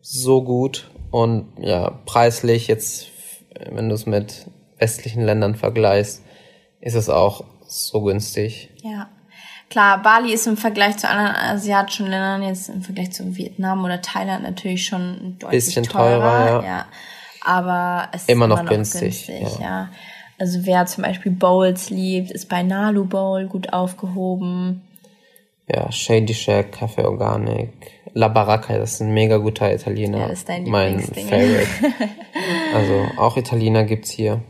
so 0.00 0.42
gut. 0.42 0.90
Und 1.10 1.46
ja, 1.60 1.98
preislich 2.06 2.68
jetzt, 2.68 3.08
wenn 3.70 3.88
du 3.88 3.94
es 3.94 4.06
mit 4.06 4.46
westlichen 4.78 5.22
Ländern 5.22 5.54
vergleichst, 5.54 6.22
ist 6.80 6.94
es 6.94 7.08
auch 7.08 7.44
so 7.68 8.02
günstig. 8.02 8.70
Ja. 8.82 9.08
Klar, 9.70 10.02
Bali 10.02 10.32
ist 10.32 10.46
im 10.46 10.56
Vergleich 10.56 10.96
zu 10.96 11.08
anderen 11.08 11.34
asiatischen 11.36 12.06
Ländern, 12.06 12.42
jetzt 12.42 12.70
im 12.70 12.82
Vergleich 12.82 13.12
zu 13.12 13.36
Vietnam 13.36 13.84
oder 13.84 14.00
Thailand 14.00 14.42
natürlich 14.42 14.86
schon 14.86 15.36
deutlich 15.38 15.66
Bisschen 15.66 15.84
teurer. 15.84 16.20
teurer, 16.20 16.62
ja. 16.62 16.66
ja. 16.66 16.86
Aber 17.44 18.08
es 18.12 18.26
Immer 18.26 18.46
ist 18.46 18.48
noch 18.48 18.60
immer 18.60 18.62
noch 18.64 18.70
günstig, 18.70 19.26
günstig, 19.26 19.60
ja. 19.60 19.64
ja. 19.64 19.88
Also 20.38 20.64
wer 20.64 20.86
zum 20.86 21.04
Beispiel 21.04 21.32
Bowls 21.32 21.90
liebt, 21.90 22.30
ist 22.30 22.48
bei 22.48 22.62
Nalu 22.62 23.04
Bowl 23.04 23.46
gut 23.46 23.72
aufgehoben. 23.72 24.82
Ja, 25.68 25.92
Shady 25.92 26.32
Shack, 26.32 26.74
Café 26.74 27.04
Organic, 27.04 27.70
La 28.14 28.28
Baracca, 28.28 28.78
das 28.78 28.94
ist 28.94 29.00
ein 29.02 29.12
mega 29.12 29.36
guter 29.36 29.72
Italiener. 29.74 30.18
Ja, 30.18 30.28
das 30.28 30.38
ist 30.38 30.48
dein 30.48 30.64
mein. 30.64 31.00
Favorite. 31.00 31.68
also 32.74 33.06
auch 33.18 33.36
Italiener 33.36 33.84
gibt's 33.84 34.10
hier. 34.10 34.40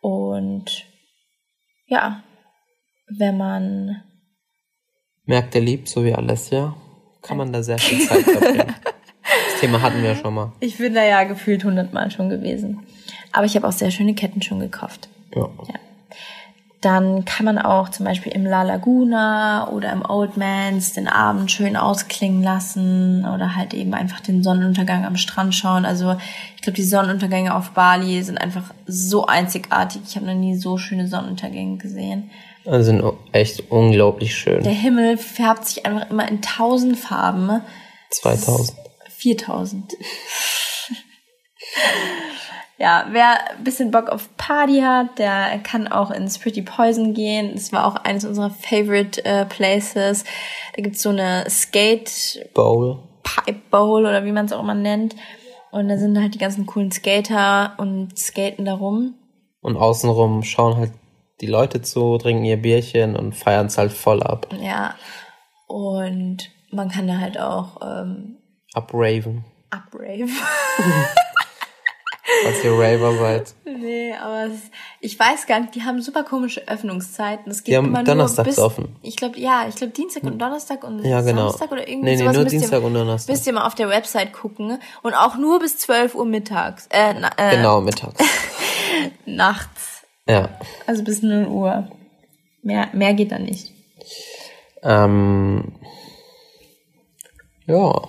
Und 0.00 0.84
ja, 1.86 2.22
wenn 3.16 3.36
man 3.38 4.02
Märkte 5.24 5.60
liebt, 5.60 5.88
so 5.88 6.04
wie 6.04 6.14
Alessia, 6.14 6.76
kann 7.22 7.38
man 7.38 7.52
da 7.52 7.62
sehr 7.62 7.78
viel 7.78 8.06
Zeit 8.06 8.22
verbringen. 8.22 8.74
das 9.22 9.60
Thema 9.60 9.80
hatten 9.80 10.02
wir 10.02 10.14
schon 10.14 10.34
mal. 10.34 10.52
Ich 10.60 10.76
bin 10.76 10.94
da 10.94 11.04
ja 11.04 11.24
gefühlt 11.24 11.64
hundertmal 11.64 12.10
schon 12.10 12.28
gewesen. 12.28 12.86
Aber 13.32 13.46
ich 13.46 13.56
habe 13.56 13.66
auch 13.66 13.72
sehr 13.72 13.90
schöne 13.90 14.14
Ketten 14.14 14.42
schon 14.42 14.60
gekauft. 14.60 15.08
Ja. 15.34 15.48
Dann 16.80 17.24
kann 17.24 17.44
man 17.44 17.58
auch 17.58 17.88
zum 17.88 18.06
Beispiel 18.06 18.30
im 18.30 18.46
La 18.46 18.62
Laguna 18.62 19.68
oder 19.70 19.92
im 19.92 20.08
Old 20.08 20.36
Mans 20.36 20.92
den 20.92 21.08
Abend 21.08 21.50
schön 21.50 21.76
ausklingen 21.76 22.42
lassen 22.42 23.24
oder 23.24 23.56
halt 23.56 23.74
eben 23.74 23.94
einfach 23.94 24.20
den 24.20 24.44
Sonnenuntergang 24.44 25.04
am 25.04 25.16
Strand 25.16 25.56
schauen. 25.56 25.84
Also 25.84 26.16
ich 26.54 26.62
glaube, 26.62 26.76
die 26.76 26.84
Sonnenuntergänge 26.84 27.52
auf 27.52 27.70
Bali 27.70 28.22
sind 28.22 28.38
einfach 28.38 28.72
so 28.86 29.26
einzigartig. 29.26 30.02
Ich 30.06 30.14
habe 30.14 30.26
noch 30.26 30.34
nie 30.34 30.56
so 30.56 30.78
schöne 30.78 31.08
Sonnenuntergänge 31.08 31.78
gesehen. 31.78 32.30
Also 32.64 32.84
sind 32.84 33.02
echt 33.32 33.72
unglaublich 33.72 34.36
schön. 34.36 34.62
Der 34.62 34.72
Himmel 34.72 35.16
färbt 35.16 35.66
sich 35.66 35.84
einfach 35.84 36.08
immer 36.10 36.28
in 36.28 36.42
tausend 36.42 36.96
Farben. 36.96 37.60
2000. 38.10 38.78
4000. 39.08 39.94
ja, 42.78 43.06
wer 43.10 43.50
ein 43.50 43.64
bisschen 43.64 43.90
Bock 43.90 44.08
auf 44.08 44.28
Party 44.36 44.80
hat, 44.80 45.18
der 45.18 45.58
kann 45.64 45.88
auch 45.88 46.12
ins 46.12 46.38
Pretty 46.38 46.62
Poison 46.62 47.12
gehen. 47.12 47.50
Das 47.54 47.72
war 47.72 47.84
auch 47.84 47.96
eines 47.96 48.24
unserer 48.24 48.50
favorite 48.50 49.24
äh, 49.24 49.44
places. 49.46 50.24
Da 50.76 50.82
gibt's 50.82 51.02
so 51.02 51.08
eine 51.08 51.44
Skate 51.50 52.48
Bowl. 52.54 53.00
Pipe 53.24 53.60
Bowl 53.70 54.02
oder 54.02 54.24
wie 54.24 54.32
man 54.32 54.46
es 54.46 54.52
auch 54.52 54.62
immer 54.62 54.74
nennt. 54.74 55.16
Und 55.72 55.88
da 55.88 55.98
sind 55.98 56.18
halt 56.18 56.34
die 56.34 56.38
ganzen 56.38 56.66
coolen 56.66 56.92
Skater 56.92 57.74
und 57.78 58.16
skaten 58.16 58.64
da 58.64 58.74
rum. 58.74 59.14
Und 59.60 59.76
außenrum 59.76 60.44
schauen 60.44 60.76
halt 60.76 60.92
die 61.40 61.46
Leute 61.46 61.82
zu, 61.82 62.16
trinken 62.18 62.44
ihr 62.44 62.62
Bierchen 62.62 63.16
und 63.16 63.34
feiern 63.34 63.66
es 63.66 63.76
halt 63.76 63.92
voll 63.92 64.22
ab. 64.22 64.46
Ja. 64.60 64.94
Und 65.66 66.50
man 66.70 66.88
kann 66.88 67.08
da 67.08 67.18
halt 67.18 67.38
auch 67.40 67.80
ähm, 67.82 68.38
Abraven. 68.72 69.44
uprave. 69.74 70.28
Falls 72.42 72.62
ihr 72.64 72.72
Raver 72.72 73.16
seid. 73.18 73.54
Nee, 73.64 74.12
aber 74.14 74.46
es, 74.46 74.60
ich 75.00 75.18
weiß 75.18 75.46
gar 75.46 75.60
nicht, 75.60 75.74
die 75.74 75.82
haben 75.82 76.00
super 76.02 76.24
komische 76.24 76.66
Öffnungszeiten. 76.68 77.50
Es 77.50 77.64
geht 77.64 77.72
Die 77.72 77.76
haben 77.76 77.86
immer 77.86 78.04
donnerstags 78.04 78.48
bis, 78.48 78.58
offen. 78.58 78.96
Ich 79.02 79.16
glaube, 79.16 79.38
ja, 79.38 79.66
ich 79.68 79.76
glaube 79.76 79.92
Dienstag 79.92 80.24
und 80.24 80.38
Donnerstag 80.38 80.84
und 80.84 81.04
Ja, 81.04 81.20
genau. 81.22 81.48
Samstag 81.48 81.72
oder 81.72 81.88
irgendwie 81.88 82.10
Nee, 82.10 82.16
nee, 82.16 82.22
sowas. 82.22 82.36
nur 82.36 82.44
Dienstag 82.44 82.80
ihr, 82.80 82.86
und 82.86 82.94
Donnerstag. 82.94 83.32
Müsst 83.32 83.46
ihr 83.46 83.52
mal 83.52 83.66
auf 83.66 83.74
der 83.74 83.88
Website 83.88 84.32
gucken. 84.32 84.78
Und 85.02 85.14
auch 85.14 85.36
nur 85.36 85.58
bis 85.58 85.78
12 85.78 86.14
Uhr 86.14 86.26
mittags. 86.26 86.86
Äh, 86.90 87.14
na, 87.18 87.30
äh 87.36 87.56
Genau, 87.56 87.80
mittags. 87.80 88.22
nachts. 89.24 90.02
Ja. 90.28 90.50
Also 90.86 91.04
bis 91.04 91.22
0 91.22 91.46
Uhr. 91.46 91.88
Mehr, 92.62 92.88
mehr 92.92 93.14
geht 93.14 93.32
da 93.32 93.38
nicht. 93.38 93.72
Ähm, 94.82 95.72
ja, 97.66 98.02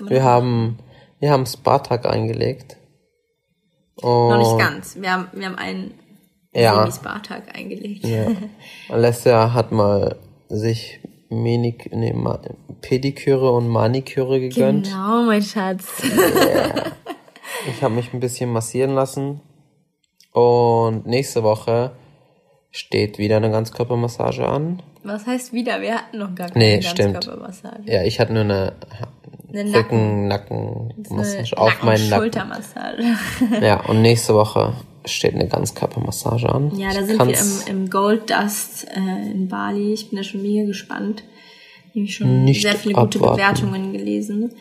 wir 0.00 0.22
haben, 0.24 0.78
wir 1.20 1.30
haben 1.30 1.46
Spartag 1.46 2.06
eingelegt. 2.06 2.76
Und 3.96 4.28
noch 4.28 4.38
nicht 4.38 4.58
ganz. 4.58 4.96
Wir 5.00 5.12
haben, 5.12 5.28
wir 5.32 5.46
haben 5.46 5.56
einen 5.56 5.94
Ja. 6.54 6.74
Semi-Spartag 6.80 7.54
eingelegt. 7.56 8.04
Ja. 8.06 8.26
Alessia 8.88 9.52
hat 9.52 9.72
mal 9.72 10.16
sich 10.48 11.00
Menik, 11.28 11.90
nee, 11.92 12.12
Ma 12.12 12.40
Pediküre 12.82 13.50
und 13.52 13.68
Maniküre 13.68 14.38
gegönnt. 14.38 14.86
Genau, 14.86 15.22
mein 15.24 15.42
Schatz. 15.42 16.02
Ich 17.68 17.82
habe 17.82 17.94
mich 17.94 18.12
ein 18.12 18.20
bisschen 18.20 18.52
massieren 18.52 18.94
lassen. 18.94 19.40
Und 20.32 21.06
nächste 21.06 21.42
Woche 21.42 21.92
steht 22.70 23.18
wieder 23.18 23.38
eine 23.38 23.50
Ganzkörpermassage 23.50 24.46
an. 24.46 24.82
Was 25.06 25.26
heißt 25.26 25.52
wieder? 25.52 25.80
Wir 25.80 25.94
hatten 25.96 26.18
noch 26.18 26.34
gar 26.34 26.48
keine 26.50 26.64
Nee, 26.64 26.82
stimmt. 26.82 27.14
Ganzkörpermassage. 27.14 27.82
Ja, 27.86 28.02
ich 28.02 28.18
hatte 28.20 28.32
nur 28.32 28.42
eine 28.42 28.72
Eine 29.52 29.74
Rücken, 29.74 30.28
Nacken, 30.28 30.92
Eine 31.08 31.16
Massage 31.16 31.56
auf 31.56 31.82
meinen 31.82 32.08
Nacken. 32.08 32.24
Schultermassage. 32.24 33.02
Ja, 33.60 33.80
und 33.86 34.02
nächste 34.02 34.34
Woche 34.34 34.74
steht 35.04 35.34
eine 35.34 35.46
Ganzkörpermassage 35.48 36.48
an. 36.52 36.76
Ja, 36.76 36.92
da 36.92 37.00
Ich 37.00 37.06
sind 37.06 37.18
wir 37.26 37.38
im, 37.68 37.78
im 37.84 37.90
Gold 37.90 38.30
Dust 38.30 38.86
äh, 38.94 39.30
in 39.30 39.48
Bali. 39.48 39.92
Ich 39.92 40.10
bin 40.10 40.16
da 40.18 40.24
schon 40.24 40.42
mega 40.42 40.66
gespannt. 40.66 41.22
Nämlich 41.94 42.16
schon 42.16 42.44
Nicht 42.44 42.62
sehr 42.62 42.74
viele 42.74 42.94
gute 42.94 43.18
abwarten. 43.18 43.36
Bewertungen 43.36 43.92
gelesen. 43.92 44.52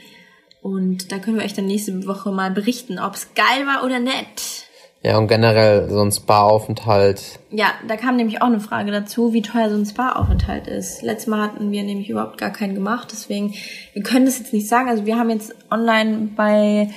Und 0.61 1.11
da 1.11 1.17
können 1.19 1.37
wir 1.37 1.45
euch 1.45 1.53
dann 1.53 1.65
nächste 1.67 2.07
Woche 2.07 2.31
mal 2.31 2.51
berichten, 2.51 2.97
ob 2.99 3.15
es 3.15 3.33
geil 3.35 3.65
war 3.67 3.83
oder 3.83 3.99
nett. 3.99 4.64
Ja, 5.05 5.19
und 5.19 5.27
generell 5.27 5.87
so 5.87 6.01
ein 6.01 6.11
Spa-Aufenthalt. 6.11 7.37
Ja, 7.51 7.67
da 7.87 7.95
kam 7.95 8.15
nämlich 8.15 8.41
auch 8.41 8.47
eine 8.47 8.59
Frage 8.59 8.91
dazu, 8.91 9.33
wie 9.33 9.43
teuer 9.43 9.69
so 9.69 9.75
ein 9.75 9.85
Spa-Aufenthalt 9.85 10.67
ist. 10.67 11.03
Letztes 11.03 11.27
Mal 11.27 11.43
hatten 11.43 11.69
wir 11.69 11.83
nämlich 11.83 12.09
überhaupt 12.09 12.39
gar 12.39 12.49
keinen 12.49 12.73
gemacht, 12.73 13.09
deswegen, 13.11 13.53
wir 13.93 14.01
können 14.01 14.25
das 14.25 14.39
jetzt 14.39 14.51
nicht 14.51 14.67
sagen. 14.67 14.89
Also 14.89 15.05
wir 15.05 15.19
haben 15.19 15.29
jetzt 15.29 15.53
online 15.69 16.29
bei 16.35 16.89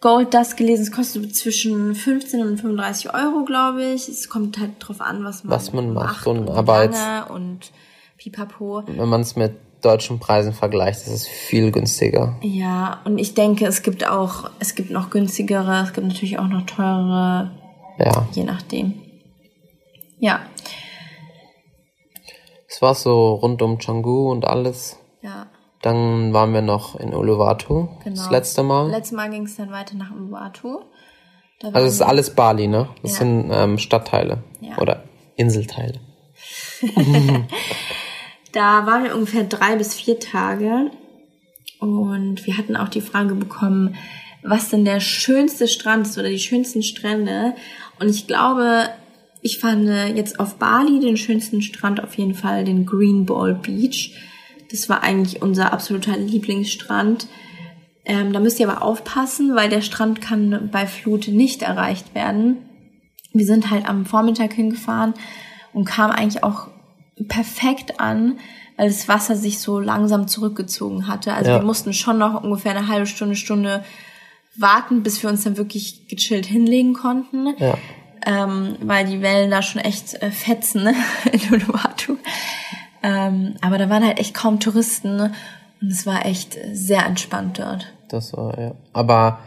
Gold 0.00 0.34
Dust 0.34 0.56
gelesen, 0.56 0.82
es 0.82 0.90
kostet 0.90 1.32
zwischen 1.36 1.94
15 1.94 2.42
und 2.42 2.60
35 2.60 3.14
Euro, 3.14 3.44
glaube 3.44 3.84
ich. 3.84 4.08
Es 4.08 4.28
kommt 4.28 4.58
halt 4.58 4.72
drauf 4.80 5.00
an, 5.00 5.22
was 5.22 5.44
man, 5.44 5.54
Was 5.54 5.72
man 5.72 5.92
macht 5.92 6.26
und 6.26 6.48
und 6.48 6.50
aber 6.50 6.86
lange 6.86 7.32
und 7.32 7.70
pipapo. 8.16 8.82
Wenn 8.84 9.08
man 9.08 9.20
es 9.20 9.36
mit 9.36 9.54
deutschen 9.82 10.18
Preisen 10.18 10.52
vergleicht, 10.52 11.00
ist 11.00 11.08
es 11.08 11.26
viel 11.28 11.70
günstiger. 11.70 12.36
Ja, 12.42 13.00
und 13.04 13.18
ich 13.18 13.34
denke, 13.34 13.66
es 13.66 13.82
gibt 13.82 14.06
auch, 14.06 14.50
es 14.58 14.74
gibt 14.74 14.90
noch 14.90 15.10
günstigere, 15.10 15.82
es 15.84 15.92
gibt 15.92 16.06
natürlich 16.06 16.38
auch 16.38 16.48
noch 16.48 16.66
teurere, 16.66 17.50
Ja. 17.98 18.26
je 18.32 18.44
nachdem. 18.44 18.94
Ja, 20.18 20.40
Es 22.70 22.82
war 22.82 22.94
so 22.94 23.34
rund 23.34 23.62
um 23.62 23.78
Canggu 23.78 24.30
und 24.30 24.44
alles. 24.46 24.98
ja, 25.22 25.46
Dann 25.82 26.32
waren 26.34 26.52
wir 26.52 26.60
noch 26.62 26.96
in 26.96 27.14
Uluwatu 27.14 27.88
genau. 28.04 28.16
das 28.16 28.30
letzte 28.30 28.62
Mal. 28.62 28.90
Letztes 28.90 29.16
Mal 29.16 29.30
ging 29.30 29.44
es 29.44 29.56
dann 29.56 29.70
weiter 29.70 29.94
nach 29.96 30.10
Uluwatu. 30.10 30.80
Da 31.60 31.68
Also 31.68 31.86
es 31.86 31.94
ist 31.94 32.02
alles 32.02 32.34
Bali, 32.34 32.66
ne? 32.68 32.88
Das 33.02 33.12
Ja. 33.12 33.18
sind 33.18 33.50
ähm, 33.52 33.78
Stadtteile 33.78 34.42
Ja. 34.60 34.76
oder 34.78 35.04
Inselteile. 35.36 36.00
Da 38.58 38.86
waren 38.86 39.04
wir 39.04 39.14
ungefähr 39.14 39.44
drei 39.44 39.76
bis 39.76 39.94
vier 39.94 40.18
Tage 40.18 40.90
und 41.78 42.44
wir 42.44 42.58
hatten 42.58 42.74
auch 42.74 42.88
die 42.88 43.00
Frage 43.00 43.36
bekommen, 43.36 43.94
was 44.42 44.68
denn 44.68 44.84
der 44.84 44.98
schönste 44.98 45.68
Strand 45.68 46.08
ist 46.08 46.18
oder 46.18 46.28
die 46.28 46.40
schönsten 46.40 46.82
Strände. 46.82 47.54
Und 48.00 48.08
ich 48.08 48.26
glaube, 48.26 48.88
ich 49.42 49.60
fand 49.60 49.86
jetzt 50.16 50.40
auf 50.40 50.56
Bali 50.56 50.98
den 50.98 51.16
schönsten 51.16 51.62
Strand 51.62 52.02
auf 52.02 52.14
jeden 52.14 52.34
Fall 52.34 52.64
den 52.64 52.84
Green 52.84 53.26
Ball 53.26 53.54
Beach. 53.54 54.16
Das 54.72 54.88
war 54.88 55.04
eigentlich 55.04 55.40
unser 55.40 55.72
absoluter 55.72 56.16
Lieblingsstrand. 56.16 57.28
Ähm, 58.04 58.32
da 58.32 58.40
müsst 58.40 58.58
ihr 58.58 58.68
aber 58.68 58.82
aufpassen, 58.82 59.54
weil 59.54 59.68
der 59.68 59.82
Strand 59.82 60.20
kann 60.20 60.68
bei 60.72 60.88
Flut 60.88 61.28
nicht 61.28 61.62
erreicht 61.62 62.12
werden. 62.16 62.56
Wir 63.32 63.46
sind 63.46 63.70
halt 63.70 63.88
am 63.88 64.04
Vormittag 64.04 64.52
hingefahren 64.52 65.14
und 65.72 65.84
kamen 65.84 66.12
eigentlich 66.12 66.42
auch 66.42 66.70
perfekt 67.26 68.00
an, 68.00 68.38
weil 68.76 68.88
das 68.88 69.08
Wasser 69.08 69.34
sich 69.36 69.58
so 69.58 69.80
langsam 69.80 70.28
zurückgezogen 70.28 71.08
hatte. 71.08 71.32
Also 71.34 71.50
Ja. 71.50 71.58
wir 71.58 71.64
mussten 71.66 71.92
schon 71.92 72.18
noch 72.18 72.42
ungefähr 72.42 72.76
eine 72.76 72.88
halbe 72.88 73.06
Stunde, 73.06 73.34
Stunde 73.34 73.84
warten, 74.56 75.02
bis 75.02 75.22
wir 75.22 75.30
uns 75.30 75.44
dann 75.44 75.56
wirklich 75.56 76.08
gechillt 76.08 76.46
hinlegen 76.46 76.94
konnten. 76.94 77.54
Ja. 77.58 77.76
Ähm, 78.26 78.76
weil 78.82 79.06
die 79.06 79.22
Wellen 79.22 79.50
da 79.50 79.62
schon 79.62 79.80
echt 79.80 80.14
äh, 80.22 80.30
fetzen 80.30 80.82
ne? 80.82 80.94
in 81.32 81.40
Uluwatu. 81.52 82.16
Ähm, 83.02 83.54
aber 83.60 83.78
da 83.78 83.88
waren 83.88 84.04
halt 84.04 84.18
echt 84.18 84.34
kaum 84.34 84.58
Touristen 84.58 85.16
ne? 85.16 85.32
und 85.80 85.88
es 85.92 86.04
war 86.04 86.26
echt 86.26 86.58
sehr 86.72 87.06
entspannt 87.06 87.60
dort. 87.60 87.92
Das 88.08 88.32
war, 88.36 88.58
ja. 88.58 88.72
Aber 88.92 89.38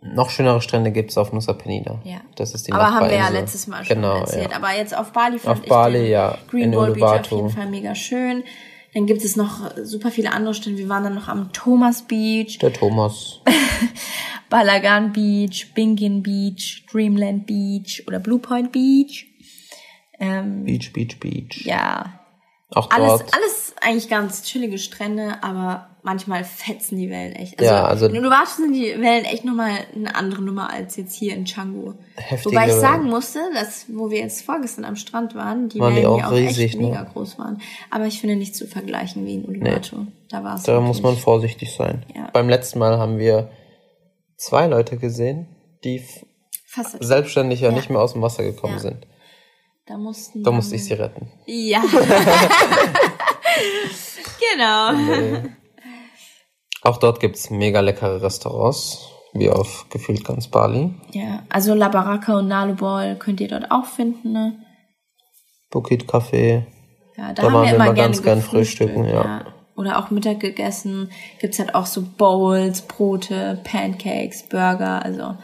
noch 0.00 0.30
schönere 0.30 0.60
Strände 0.60 0.92
gibt's 0.92 1.18
auf 1.18 1.32
Nusa 1.32 1.52
Penida. 1.52 2.00
Ja. 2.04 2.20
Das 2.36 2.54
ist 2.54 2.66
die 2.66 2.72
Aber 2.72 2.92
haben 2.92 3.08
wir 3.08 3.16
ja 3.16 3.28
letztes 3.28 3.66
Mal 3.66 3.84
schon 3.84 3.96
genau, 3.96 4.20
erzählt. 4.20 4.50
Ja. 4.50 4.56
Aber 4.56 4.72
jetzt 4.76 4.96
auf 4.96 5.12
Bali 5.12 5.38
fand 5.38 5.58
Auf 5.58 5.64
ich 5.64 5.68
Bali, 5.68 6.08
ja, 6.10 6.38
Green 6.50 6.70
Ball 6.70 6.92
Beach 6.92 7.04
auf 7.04 7.30
jeden 7.30 7.50
Fall 7.50 7.66
mega 7.68 7.94
schön. 7.94 8.44
Dann 8.94 9.06
gibt 9.06 9.22
es 9.22 9.36
noch 9.36 9.72
super 9.82 10.10
viele 10.10 10.32
andere 10.32 10.54
Strände. 10.54 10.78
Wir 10.78 10.88
waren 10.88 11.04
dann 11.04 11.14
noch 11.14 11.28
am 11.28 11.52
Thomas 11.52 12.02
Beach, 12.02 12.58
Der 12.58 12.72
Thomas. 12.72 13.40
Balagan 14.48 15.12
Beach, 15.12 15.72
Bingin 15.74 16.22
Beach, 16.22 16.86
Dreamland 16.90 17.46
Beach 17.46 18.04
oder 18.06 18.20
Blue 18.20 18.38
Point 18.38 18.72
Beach. 18.72 19.26
Ähm, 20.18 20.64
Beach, 20.64 20.92
Beach, 20.92 21.18
Beach. 21.20 21.66
ja, 21.66 22.20
Auch 22.74 22.90
alles, 22.90 23.08
dort. 23.20 23.34
alles 23.34 23.74
eigentlich 23.80 24.08
ganz 24.08 24.42
chillige 24.42 24.78
Strände, 24.78 25.36
aber 25.42 25.88
manchmal 26.02 26.42
fetzen 26.42 26.98
die 26.98 27.08
Wellen 27.10 27.32
echt. 27.34 27.58
Also, 27.60 27.72
Ja, 27.72 27.84
also- 27.84 28.06
in 28.06 28.16
Uluwatu 28.16 28.56
sind 28.56 28.72
die 28.72 28.92
Wellen 29.00 29.24
echt 29.24 29.44
nochmal 29.44 29.70
eine 29.94 30.14
andere 30.16 30.42
Nummer 30.42 30.68
als 30.70 30.96
jetzt 30.96 31.14
hier 31.14 31.34
in 31.34 31.44
Canggu. 31.44 31.94
Wobei 32.42 32.66
ich 32.66 32.72
sagen 32.74 33.04
musste, 33.04 33.38
dass, 33.54 33.86
wo 33.88 34.10
wir 34.10 34.18
jetzt 34.18 34.42
vorgestern 34.42 34.84
am 34.84 34.96
Strand 34.96 35.36
waren, 35.36 35.68
die 35.68 35.78
Waren 35.78 35.94
die 35.94 35.98
Wellen 36.02 36.06
auch 36.10 36.16
hier 36.18 36.26
auch 36.28 36.32
riesig, 36.32 36.64
echt 36.64 36.80
ne? 36.80 36.88
mega 36.88 37.04
groß 37.04 37.38
waren. 37.38 37.60
Aber 37.90 38.06
ich 38.06 38.20
finde 38.20 38.34
nicht 38.34 38.56
zu 38.56 38.66
vergleichen 38.66 39.24
wie 39.26 39.34
in 39.34 39.44
Uluwatu. 39.44 40.06
Da 40.28 40.42
war 40.42 40.56
es 40.56 40.64
Da 40.64 40.80
muss 40.80 41.02
man 41.02 41.16
vorsichtig 41.16 41.72
sein. 41.72 42.04
Ja. 42.16 42.30
Beim 42.32 42.48
letzten 42.48 42.80
Mal 42.80 42.98
haben 42.98 43.18
wir 43.18 43.50
zwei 44.36 44.66
Leute 44.66 44.96
gesehen, 44.96 45.46
die 45.84 46.04
fast, 46.66 46.96
selbstständig 47.00 47.60
ja, 47.60 47.68
Ja. 47.70 47.74
nicht 47.76 47.90
mehr 47.90 48.00
aus 48.00 48.14
dem 48.14 48.22
Wasser 48.22 48.42
gekommen 48.42 48.74
Ja. 48.74 48.80
sind. 48.80 49.06
Da 49.86 49.96
mussten 49.96 50.42
Da 50.42 50.50
musste 50.50 50.74
ich 50.74 50.84
sie 50.84 50.94
retten. 50.94 51.30
Ja. 51.46 51.80
genau. 54.52 54.90
Auch 56.82 56.96
dort 56.98 57.20
gibt's 57.20 57.50
mega 57.50 57.80
leckere 57.80 58.20
Restaurants, 58.20 59.08
wie 59.32 59.48
auf 59.48 59.86
gefühlt 59.90 60.24
ganz 60.24 60.48
Bali. 60.48 60.94
Ja, 61.12 61.44
also 61.48 61.74
La 61.74 61.88
Baraka 61.88 62.38
und 62.38 62.48
Nalubol 62.48 63.16
könnt 63.16 63.40
ihr 63.40 63.48
dort 63.48 63.70
auch 63.70 63.86
finden, 63.86 64.32
ne? 64.32 64.58
Bukit 65.70 66.04
Café. 66.04 66.64
Ja, 67.16 67.32
da, 67.32 67.34
Da 67.34 67.42
haben 67.44 67.54
waren 67.54 67.66
wir 67.66 67.74
immer 67.74 67.84
gerne 67.92 67.96
ganz 67.96 68.22
gern 68.22 68.42
frühstücken, 68.42 69.04
ja. 69.04 69.44
Oder 69.76 69.98
auch 69.98 70.10
Mittag 70.10 70.40
gegessen. 70.40 71.10
Gibt's 71.40 71.58
halt 71.58 71.74
auch 71.74 71.86
so 71.86 72.02
Bowls, 72.02 72.82
Brote, 72.82 73.60
Pancakes, 73.62 74.44
Burger, 74.44 75.04
also 75.04 75.36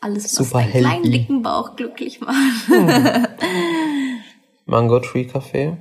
alles, 0.00 0.24
was 0.24 0.32
Super 0.32 0.60
deinen 0.60 0.70
kleinen 0.70 0.86
healthy. 1.04 1.10
dicken 1.10 1.42
Bauch 1.42 1.76
glücklich 1.76 2.20
macht. 2.20 2.68
Mango 4.66 5.00
Tree 5.00 5.22
Café. 5.26 5.76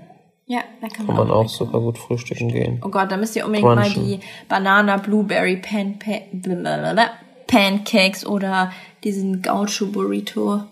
ja, 0.45 0.61
da 0.81 0.87
kann 0.87 1.05
Kann 1.05 1.15
man, 1.15 1.27
man 1.27 1.31
auch. 1.31 1.45
auch 1.45 1.49
super 1.49 1.79
gut 1.79 1.97
frühstücken 1.97 2.49
gehen. 2.49 2.81
Oh 2.83 2.89
Gott, 2.89 3.11
da 3.11 3.17
müsst 3.17 3.35
ihr 3.35 3.45
unbedingt 3.45 3.67
mal 3.75 3.83
Crunchen. 3.83 4.05
die 4.07 4.19
Banana 4.47 4.97
Blueberry 4.97 5.57
Pan 5.57 5.99
blablabla 6.31 7.11
Pancakes 7.47 8.25
oder 8.25 8.71
diesen 9.03 9.41
Gaucho 9.41 9.87
Burrito 9.87 10.63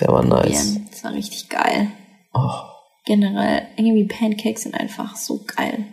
Der 0.00 0.08
war 0.08 0.24
nice. 0.24 0.42
probieren. 0.74 0.88
Das 0.90 1.04
war 1.04 1.12
richtig 1.12 1.48
geil. 1.48 1.88
Oh. 2.34 2.48
Generell, 3.04 3.62
irgendwie 3.76 4.04
Pancakes 4.06 4.62
sind 4.62 4.74
einfach 4.78 5.16
so 5.16 5.40
geil. 5.56 5.86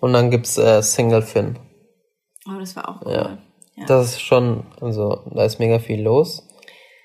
Und 0.00 0.12
dann 0.12 0.30
gibt's 0.30 0.56
äh, 0.58 0.82
Single 0.82 1.22
Fin. 1.22 1.58
Oh, 2.48 2.58
das 2.58 2.74
war 2.76 2.88
auch 2.88 3.02
cool. 3.06 3.12
Ja. 3.12 3.38
Ja. 3.76 3.86
Das 3.86 4.06
ist 4.12 4.20
schon, 4.20 4.64
also 4.80 5.22
da 5.34 5.44
ist 5.44 5.58
mega 5.58 5.78
viel 5.78 6.02
los. 6.02 6.46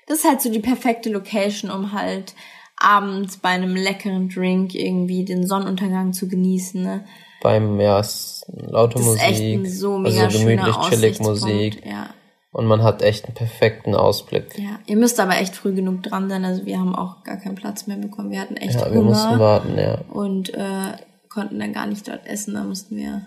Das 0.06 0.18
ist 0.18 0.28
halt 0.28 0.40
so 0.40 0.50
die 0.50 0.60
perfekte 0.60 1.10
Location, 1.10 1.70
um 1.70 1.92
halt 1.92 2.34
abends 2.76 3.36
bei 3.38 3.50
einem 3.50 3.74
leckeren 3.76 4.28
Drink 4.28 4.74
irgendwie 4.74 5.24
den 5.24 5.46
Sonnenuntergang 5.46 6.12
zu 6.12 6.28
genießen. 6.28 6.82
Ne? 6.82 7.04
Beim, 7.42 7.80
ja, 7.80 7.98
es 8.00 8.44
ist 8.46 8.46
laute 8.70 8.98
Das 8.98 9.06
Musik. 9.06 9.22
ist 9.22 9.40
echt 9.40 9.70
so 9.72 9.98
mega 9.98 10.24
also 10.24 10.38
gemütlich, 10.38 10.76
chillig. 10.88 11.20
Musik. 11.20 11.82
Ja, 11.86 12.10
Und 12.52 12.66
man 12.66 12.82
hat 12.82 13.02
echt 13.02 13.26
einen 13.26 13.34
perfekten 13.34 13.94
Ausblick. 13.94 14.58
ja. 14.58 14.78
Ihr 14.86 14.96
müsst 14.96 15.20
aber 15.20 15.36
echt 15.38 15.54
früh 15.56 15.74
genug 15.74 16.02
dran 16.02 16.28
sein. 16.28 16.44
Also 16.44 16.64
wir 16.66 16.78
haben 16.78 16.94
auch 16.94 17.22
gar 17.24 17.36
keinen 17.36 17.54
Platz 17.54 17.86
mehr 17.86 17.96
bekommen. 17.98 18.30
Wir 18.30 18.40
hatten 18.40 18.56
echt 18.56 18.74
Ja, 18.80 18.92
wir 18.92 19.02
mussten 19.02 19.30
Hunger 19.30 19.40
warten, 19.40 19.78
ja. 19.78 19.98
und 20.12 20.52
äh, 20.54 20.96
konnten 21.28 21.58
dann 21.60 21.72
gar 21.72 21.86
nicht 21.86 22.08
dort 22.08 22.26
essen. 22.26 22.54
Da 22.54 22.64
mussten 22.64 22.96
wir 22.96 23.22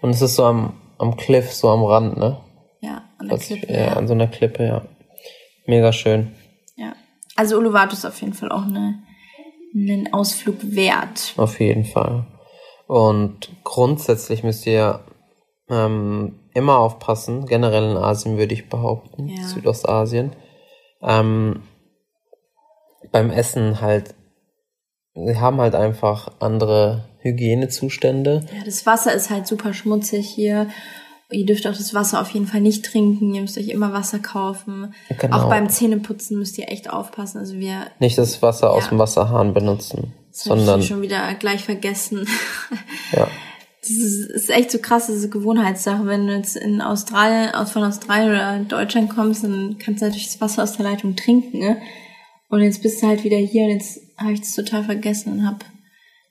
Und 0.00 0.10
es 0.10 0.22
ist 0.22 0.36
so 0.36 0.44
am, 0.44 0.74
am 0.98 1.16
Cliff, 1.16 1.52
so 1.52 1.68
am 1.70 1.82
Rand, 1.82 2.16
ne? 2.18 2.38
Ja 2.80 3.04
an 3.18 3.28
der 3.28 3.38
Klippe. 3.38 3.72
ja, 3.72 3.80
Ja, 3.80 3.92
an 3.96 4.06
so 4.08 4.14
einer 4.14 4.26
Klippe, 4.28 4.64
ja. 4.64 4.82
Mega 5.66 5.92
schön. 5.92 6.34
ja. 6.76 6.94
Also 7.36 7.56
Uluwatu 7.58 7.92
ist 7.92 8.04
auf 8.04 8.20
jeden 8.20 8.34
Fall 8.34 8.50
auch 8.50 8.64
eine, 8.64 8.98
einen 9.74 10.12
Ausflug 10.12 10.56
wert. 10.74 11.34
Auf 11.36 11.60
jeden 11.60 11.84
Fall. 11.84 12.26
Und 12.88 13.50
grundsätzlich 13.62 14.42
müsst 14.42 14.66
ihr 14.66 15.04
ähm, 15.68 16.40
immer 16.54 16.78
aufpassen, 16.78 17.46
generell 17.46 17.90
in 17.92 17.96
Asien 17.96 18.38
würde 18.38 18.54
ich 18.54 18.68
behaupten, 18.68 19.28
Ja. 19.28 19.42
Südostasien. 19.42 20.32
Ähm, 21.02 21.62
beim 23.12 23.30
Essen 23.30 23.80
halt, 23.80 24.14
sie 25.14 25.36
haben 25.38 25.60
halt 25.60 25.74
einfach 25.76 26.32
andere 26.40 27.04
Hygienezustände. 27.20 28.46
Ja, 28.56 28.64
das 28.64 28.84
Wasser 28.86 29.12
ist 29.12 29.30
halt 29.30 29.46
super 29.46 29.72
schmutzig 29.74 30.28
hier. 30.28 30.68
Ihr 31.30 31.44
dürft 31.44 31.66
auch 31.66 31.76
das 31.76 31.92
Wasser 31.92 32.22
auf 32.22 32.30
jeden 32.30 32.46
Fall 32.46 32.62
nicht 32.62 32.86
trinken. 32.86 33.34
Ihr 33.34 33.42
müsst 33.42 33.58
euch 33.58 33.68
immer 33.68 33.92
Wasser 33.92 34.18
kaufen. 34.18 34.94
Genau. 35.18 35.36
Auch 35.36 35.48
beim 35.50 35.68
Zähneputzen 35.68 36.38
müsst 36.38 36.56
ihr 36.56 36.70
echt 36.70 36.88
aufpassen. 36.88 37.38
Also 37.38 37.54
wir 37.58 37.86
Nicht 37.98 38.16
das 38.16 38.40
Wasser 38.40 38.70
aus 38.70 38.84
Ja. 38.84 38.88
dem 38.90 38.98
Wasserhahn 38.98 39.52
benutzen, 39.52 40.14
das 40.30 40.44
sondern 40.44 40.80
ich 40.80 40.86
schon 40.86 41.02
wieder 41.02 41.34
gleich 41.34 41.64
vergessen. 41.64 42.26
ja, 43.12 43.28
Das 43.82 43.90
ist, 43.90 44.30
ist 44.30 44.50
echt 44.50 44.70
so 44.70 44.78
krass, 44.78 45.08
das 45.08 45.16
ist 45.16 45.30
Gewohnheitssache. 45.30 46.06
Wenn 46.06 46.26
du 46.28 46.34
jetzt 46.34 46.56
in 46.56 46.80
Australien, 46.80 47.54
aus 47.54 47.72
von 47.72 47.84
Australien 47.84 48.30
oder 48.30 48.58
Deutschland 48.60 49.10
kommst, 49.10 49.44
dann 49.44 49.76
kannst 49.78 50.00
du 50.00 50.06
natürlich 50.06 50.28
das 50.28 50.40
Wasser 50.40 50.62
aus 50.62 50.78
der 50.78 50.86
Leitung 50.86 51.14
trinken. 51.14 51.58
Ne? 51.58 51.76
Und 52.48 52.62
jetzt 52.62 52.82
bist 52.82 53.02
du 53.02 53.06
halt 53.06 53.24
wieder 53.24 53.36
hier 53.36 53.64
und 53.64 53.72
jetzt 53.72 54.00
habe 54.16 54.32
ich 54.32 54.40
das 54.40 54.54
total 54.54 54.82
vergessen 54.82 55.34
und 55.34 55.46
habe 55.46 55.58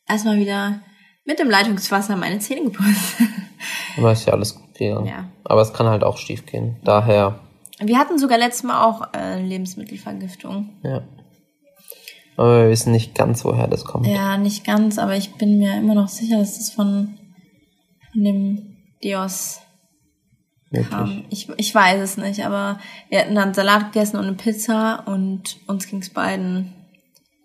erstmal 0.08 0.40
wieder 0.40 0.82
mit 1.24 1.38
dem 1.38 1.52
Leitungswasser 1.52 2.16
meine 2.16 2.40
Zähne 2.40 2.64
geputzt. 2.64 3.18
aber 3.98 4.14
ist 4.14 4.26
ja 4.26 4.34
alles 4.34 4.56
gut 4.56 4.67
gegangen. 4.78 5.06
Ja. 5.08 5.30
Aber 5.44 5.62
es 5.62 5.74
kann 5.74 5.88
halt 5.88 6.04
auch 6.04 6.18
schief 6.18 6.46
gehen. 6.46 6.78
Daher, 6.84 7.40
Wir 7.80 7.98
hatten 7.98 8.18
sogar 8.20 8.38
letztes 8.38 8.64
Mal 8.64 8.84
auch 8.84 9.14
äh, 9.16 9.42
Lebensmittelvergiftung. 9.42 10.70
ja. 10.84 11.02
Aber 12.40 12.62
wir 12.66 12.70
wissen 12.70 12.92
nicht 12.92 13.16
ganz, 13.16 13.44
woher 13.44 13.68
das 13.68 13.84
kommt. 13.84 14.06
Ja, 14.06 14.38
nicht 14.38 14.64
ganz, 14.64 15.00
aber 15.00 15.16
ich 15.18 15.34
bin 15.38 15.58
mir 15.58 15.76
immer 15.76 15.96
noch 15.96 16.08
sicher, 16.08 16.38
dass 16.38 16.60
das 16.60 16.70
von, 16.70 17.18
von 18.14 18.24
dem 18.24 18.78
Dios 19.04 19.60
Wirklich. 20.70 20.90
kam. 20.92 21.24
Ich, 21.32 21.50
ich 21.58 21.74
weiß 21.74 22.00
es 22.00 22.18
nicht, 22.18 22.46
aber 22.46 22.78
wir 23.10 23.22
hatten 23.22 23.34
dann 23.34 23.56
Salat 23.56 23.92
gegessen 23.92 24.18
und 24.18 24.26
eine 24.26 24.36
Pizza 24.36 25.02
und 25.08 25.58
uns 25.66 25.88
ging's 25.88 26.12
beiden 26.12 26.76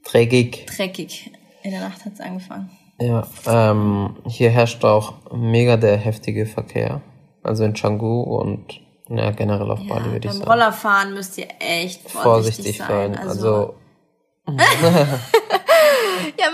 Dreckig. 0.05 0.67
dreckig. 0.67 1.31
In 1.63 1.71
der 1.71 1.81
Nacht 1.81 2.05
hat's 2.05 2.21
angefangen. 2.21 2.69
Ja, 3.01 3.27
ähm, 3.47 4.17
hier 4.27 4.51
herrscht 4.51 4.85
auch 4.85 5.33
mega 5.33 5.79
der 5.79 5.97
heftige 5.97 6.45
Verkehr. 6.45 7.01
Also 7.43 7.65
in 7.65 7.75
Canggu 7.75 8.23
und 8.23 8.81
ja, 9.09 9.31
generell 9.33 9.71
auf 9.71 9.81
Bali 9.87 10.13
würde 10.13 10.27
ich 10.27 10.33
beim 10.33 10.39
sagen. 10.39 10.51
Rollerfahren 10.51 11.15
müsst 11.15 11.37
ihr 11.39 11.49
echt 11.59 12.09
vorsichtig, 12.09 12.79
Vorsichtig 12.79 12.79
sein. 12.79 13.15
sein. 13.15 13.29
Also, 13.29 13.75
ja 14.47 14.55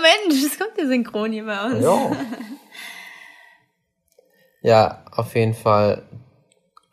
Mensch, 0.01 0.43
es 0.43 0.57
kommt 0.57 0.77
ja 0.77 0.85
synchron 0.87 1.31
hier 1.31 1.45
bei 1.45 1.65
uns. 1.65 1.83
ja. 1.83 2.11
ja, 4.61 5.05
auf 5.11 5.35
jeden 5.35 5.53
Fall 5.53 6.03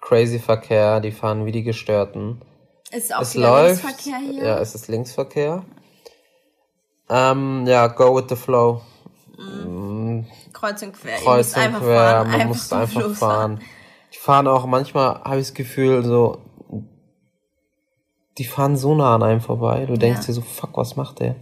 crazy 0.01 0.39
Verkehr. 0.39 1.01
Die 1.01 1.13
fahren 1.13 1.47
wie 1.47 1.53
die 1.53 1.65
Gestörten. 1.65 2.43
Ist 2.93 3.15
auch 3.15 3.23
es 3.23 3.35
läuft. 3.35 3.83
Linksverkehr 3.83 4.19
hier. 4.19 4.45
Ja, 4.45 4.59
es 4.61 4.75
ist 4.75 4.89
Linksverkehr. 4.89 5.65
Ähm, 7.09 7.65
ja, 7.67 7.87
go 7.89 8.17
with 8.17 8.27
the 8.29 8.37
flow. 8.37 8.83
Kreuz 10.53 10.83
und 10.83 10.93
quer. 10.93 11.19
Ihr 11.19 11.25
Kreuz 11.25 11.47
müsst 11.47 11.57
und 11.57 11.63
einfach 11.63 11.81
quer, 11.81 11.97
fahren. 11.97 12.31
man 12.31 12.49
muss 12.49 12.73
einfach 12.73 13.15
fahren. 13.15 13.61
Fahren 14.27 14.49
auch, 14.49 14.67
manchmal 14.67 15.21
habe 15.23 15.39
ich 15.39 15.47
das 15.47 15.55
Gefühl, 15.55 16.05
so, 16.05 16.39
die 18.39 18.45
fahren 18.45 18.77
so 18.77 18.97
nah 18.97 19.15
an 19.15 19.23
einem 19.23 19.41
vorbei. 19.41 19.87
Du 19.87 19.97
denkst 19.97 20.23
Ja. 20.23 20.27
dir 20.27 20.33
so, 20.33 20.41
fuck, 20.41 20.77
was 20.77 20.97
macht 20.97 21.21
der? 21.21 21.37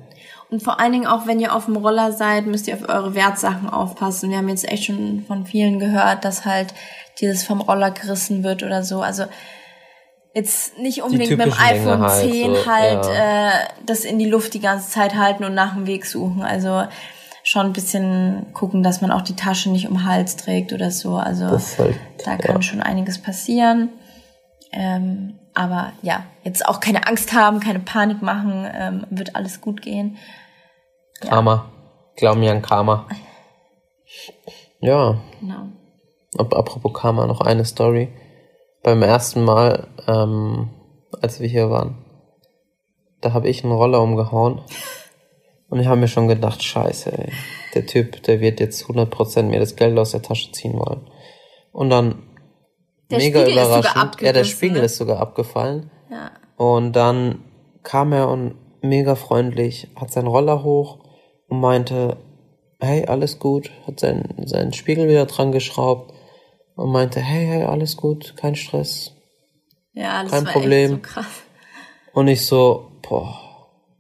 Und 0.51 0.63
vor 0.63 0.79
allen 0.79 0.93
Dingen 0.93 1.07
auch, 1.07 1.27
wenn 1.27 1.41
ihr 1.41 1.55
auf 1.55 1.65
dem 1.65 1.77
Roller 1.77 2.13
seid, 2.13 2.45
müsst 2.47 2.69
ihr 2.69 2.75
auf 2.75 2.87
eure 2.87 3.15
Wertsachen 3.15 3.71
aufpassen. 3.71 4.29
Wir 4.29 4.37
haben 4.37 4.51
jetzt 4.51 4.69
echt 4.71 4.85
schon 4.85 5.25
von 5.27 5.47
vielen 5.47 5.79
gehört, 5.79 6.27
dass 6.27 6.45
halt 6.45 6.75
dieses 7.23 7.43
vom 7.43 7.63
Roller 7.63 7.91
gerissen 7.91 8.45
wird 8.45 8.63
oder 8.63 8.85
so. 8.85 9.01
Also 9.01 9.25
jetzt 10.35 10.77
nicht 10.77 11.03
unbedingt 11.03 11.31
mit 11.31 11.41
dem 11.41 11.51
typischen 11.53 11.69
Dinge 11.75 11.93
iPhone 11.93 12.03
halt, 12.03 12.31
10 12.31 12.55
so, 12.55 12.67
halt 12.67 13.07
ja. 13.07 13.49
äh, 13.49 13.67
das 13.87 14.05
in 14.05 14.19
die 14.19 14.29
Luft 14.29 14.53
die 14.53 14.61
ganze 14.61 14.91
Zeit 14.91 15.15
halten 15.15 15.45
und 15.45 15.55
nach 15.55 15.73
dem 15.73 15.87
Weg 15.87 16.05
suchen. 16.05 16.43
Also 16.43 16.85
schon 17.45 17.67
ein 17.67 17.73
bisschen 17.75 18.47
gucken, 18.55 18.83
dass 18.83 19.03
man 19.03 19.13
auch 19.13 19.23
die 19.23 19.37
Tasche 19.37 19.71
nicht 19.71 19.87
um 19.87 19.95
den 19.95 20.07
Hals 20.07 20.37
trägt 20.37 20.73
oder 20.73 20.91
so. 20.91 21.17
Also 21.17 21.47
halt, 21.47 22.01
da 22.25 22.37
kann 22.37 22.57
ja. 22.57 22.63
schon 22.63 22.81
einiges 22.81 23.21
passieren. 23.21 23.91
Ähm, 24.73 25.39
aber 25.55 25.93
ja, 26.03 26.25
jetzt 26.43 26.67
auch 26.67 26.81
keine 26.81 27.07
Angst 27.07 27.33
haben, 27.33 27.61
keine 27.61 27.79
Panik 27.79 28.23
machen, 28.23 28.67
ähm, 28.75 29.07
wird 29.11 29.37
alles 29.37 29.61
gut 29.61 29.83
gehen. 29.83 30.17
Karma. 31.21 31.71
Glaub 32.17 32.37
mir 32.37 32.51
an 32.51 32.63
Karma. 32.63 33.07
Ja, 34.81 35.19
Genau. 35.41 35.69
ap 36.39 36.55
apropos 36.55 36.93
Karma, 36.93 37.27
noch 37.27 37.41
eine 37.41 37.65
Story. 37.65 38.13
Beim 38.83 39.03
ersten 39.03 39.45
Mal, 39.45 39.89
ähm, 40.07 40.71
als 41.21 41.41
wir 41.41 41.49
hier 41.49 41.71
waren, 41.71 42.05
da 43.21 43.33
habe 43.33 43.49
ich 43.49 43.65
einen 43.65 43.73
Roller 43.73 44.01
umgehauen. 44.01 44.63
Und 45.69 45.81
ich 45.81 45.87
habe 45.87 46.01
mir 46.01 46.09
schon 46.09 46.29
gedacht, 46.29 46.63
scheiße, 46.63 47.13
ey. 47.13 47.33
Der 47.75 47.87
Typ, 47.87 48.23
der 48.23 48.41
wird 48.41 48.61
jetzt 48.61 48.85
100% 48.85 49.43
mir 49.45 49.59
das 49.59 49.77
Geld 49.77 49.99
aus 49.99 50.13
der 50.13 50.23
Tasche 50.23 50.53
ziehen 50.53 50.75
wollen. 50.75 51.11
Und 51.73 51.91
dann, 51.91 52.23
Der 53.11 53.19
mega 53.19 53.41
Spiegel 53.41 53.53
überraschend, 53.65 54.21
ja, 54.21 54.33
der 54.33 54.45
Spiegel 54.45 54.79
ne? 54.79 54.85
ist 54.85 54.97
sogar 54.97 55.19
abgefallen. 55.21 55.91
Ja. 56.11 56.31
Und 56.57 56.93
dann 56.93 57.45
kam 57.83 58.13
er 58.13 58.29
und 58.29 58.55
mega 58.83 59.17
freundlich, 59.17 59.89
hat 59.97 60.13
seinen 60.13 60.29
Roller 60.29 60.63
hoch 60.63 61.01
und 61.49 61.61
meinte, 61.61 62.17
hey, 62.81 63.07
alles 63.07 63.39
gut, 63.39 63.71
hat 63.87 63.99
seinen, 63.99 64.47
seinen 64.47 64.73
Spiegel 64.73 65.09
wieder 65.09 65.27
dran 65.27 65.53
geschraubt 65.53 66.13
und 66.77 66.93
meinte, 66.93 67.21
hey, 67.21 67.47
hey, 67.47 67.65
alles 67.65 67.97
gut, 67.97 68.37
kein 68.37 68.55
Stress. 68.57 69.13
Ja, 69.93 70.23
das 70.23 70.33
Kein 70.33 70.45
Problem. 70.45 70.91
so 70.91 70.99
krass. 70.99 71.43
Und 72.13 72.29
ich 72.29 72.47
so, 72.47 72.91
boah, 73.03 73.41
so 73.41 73.44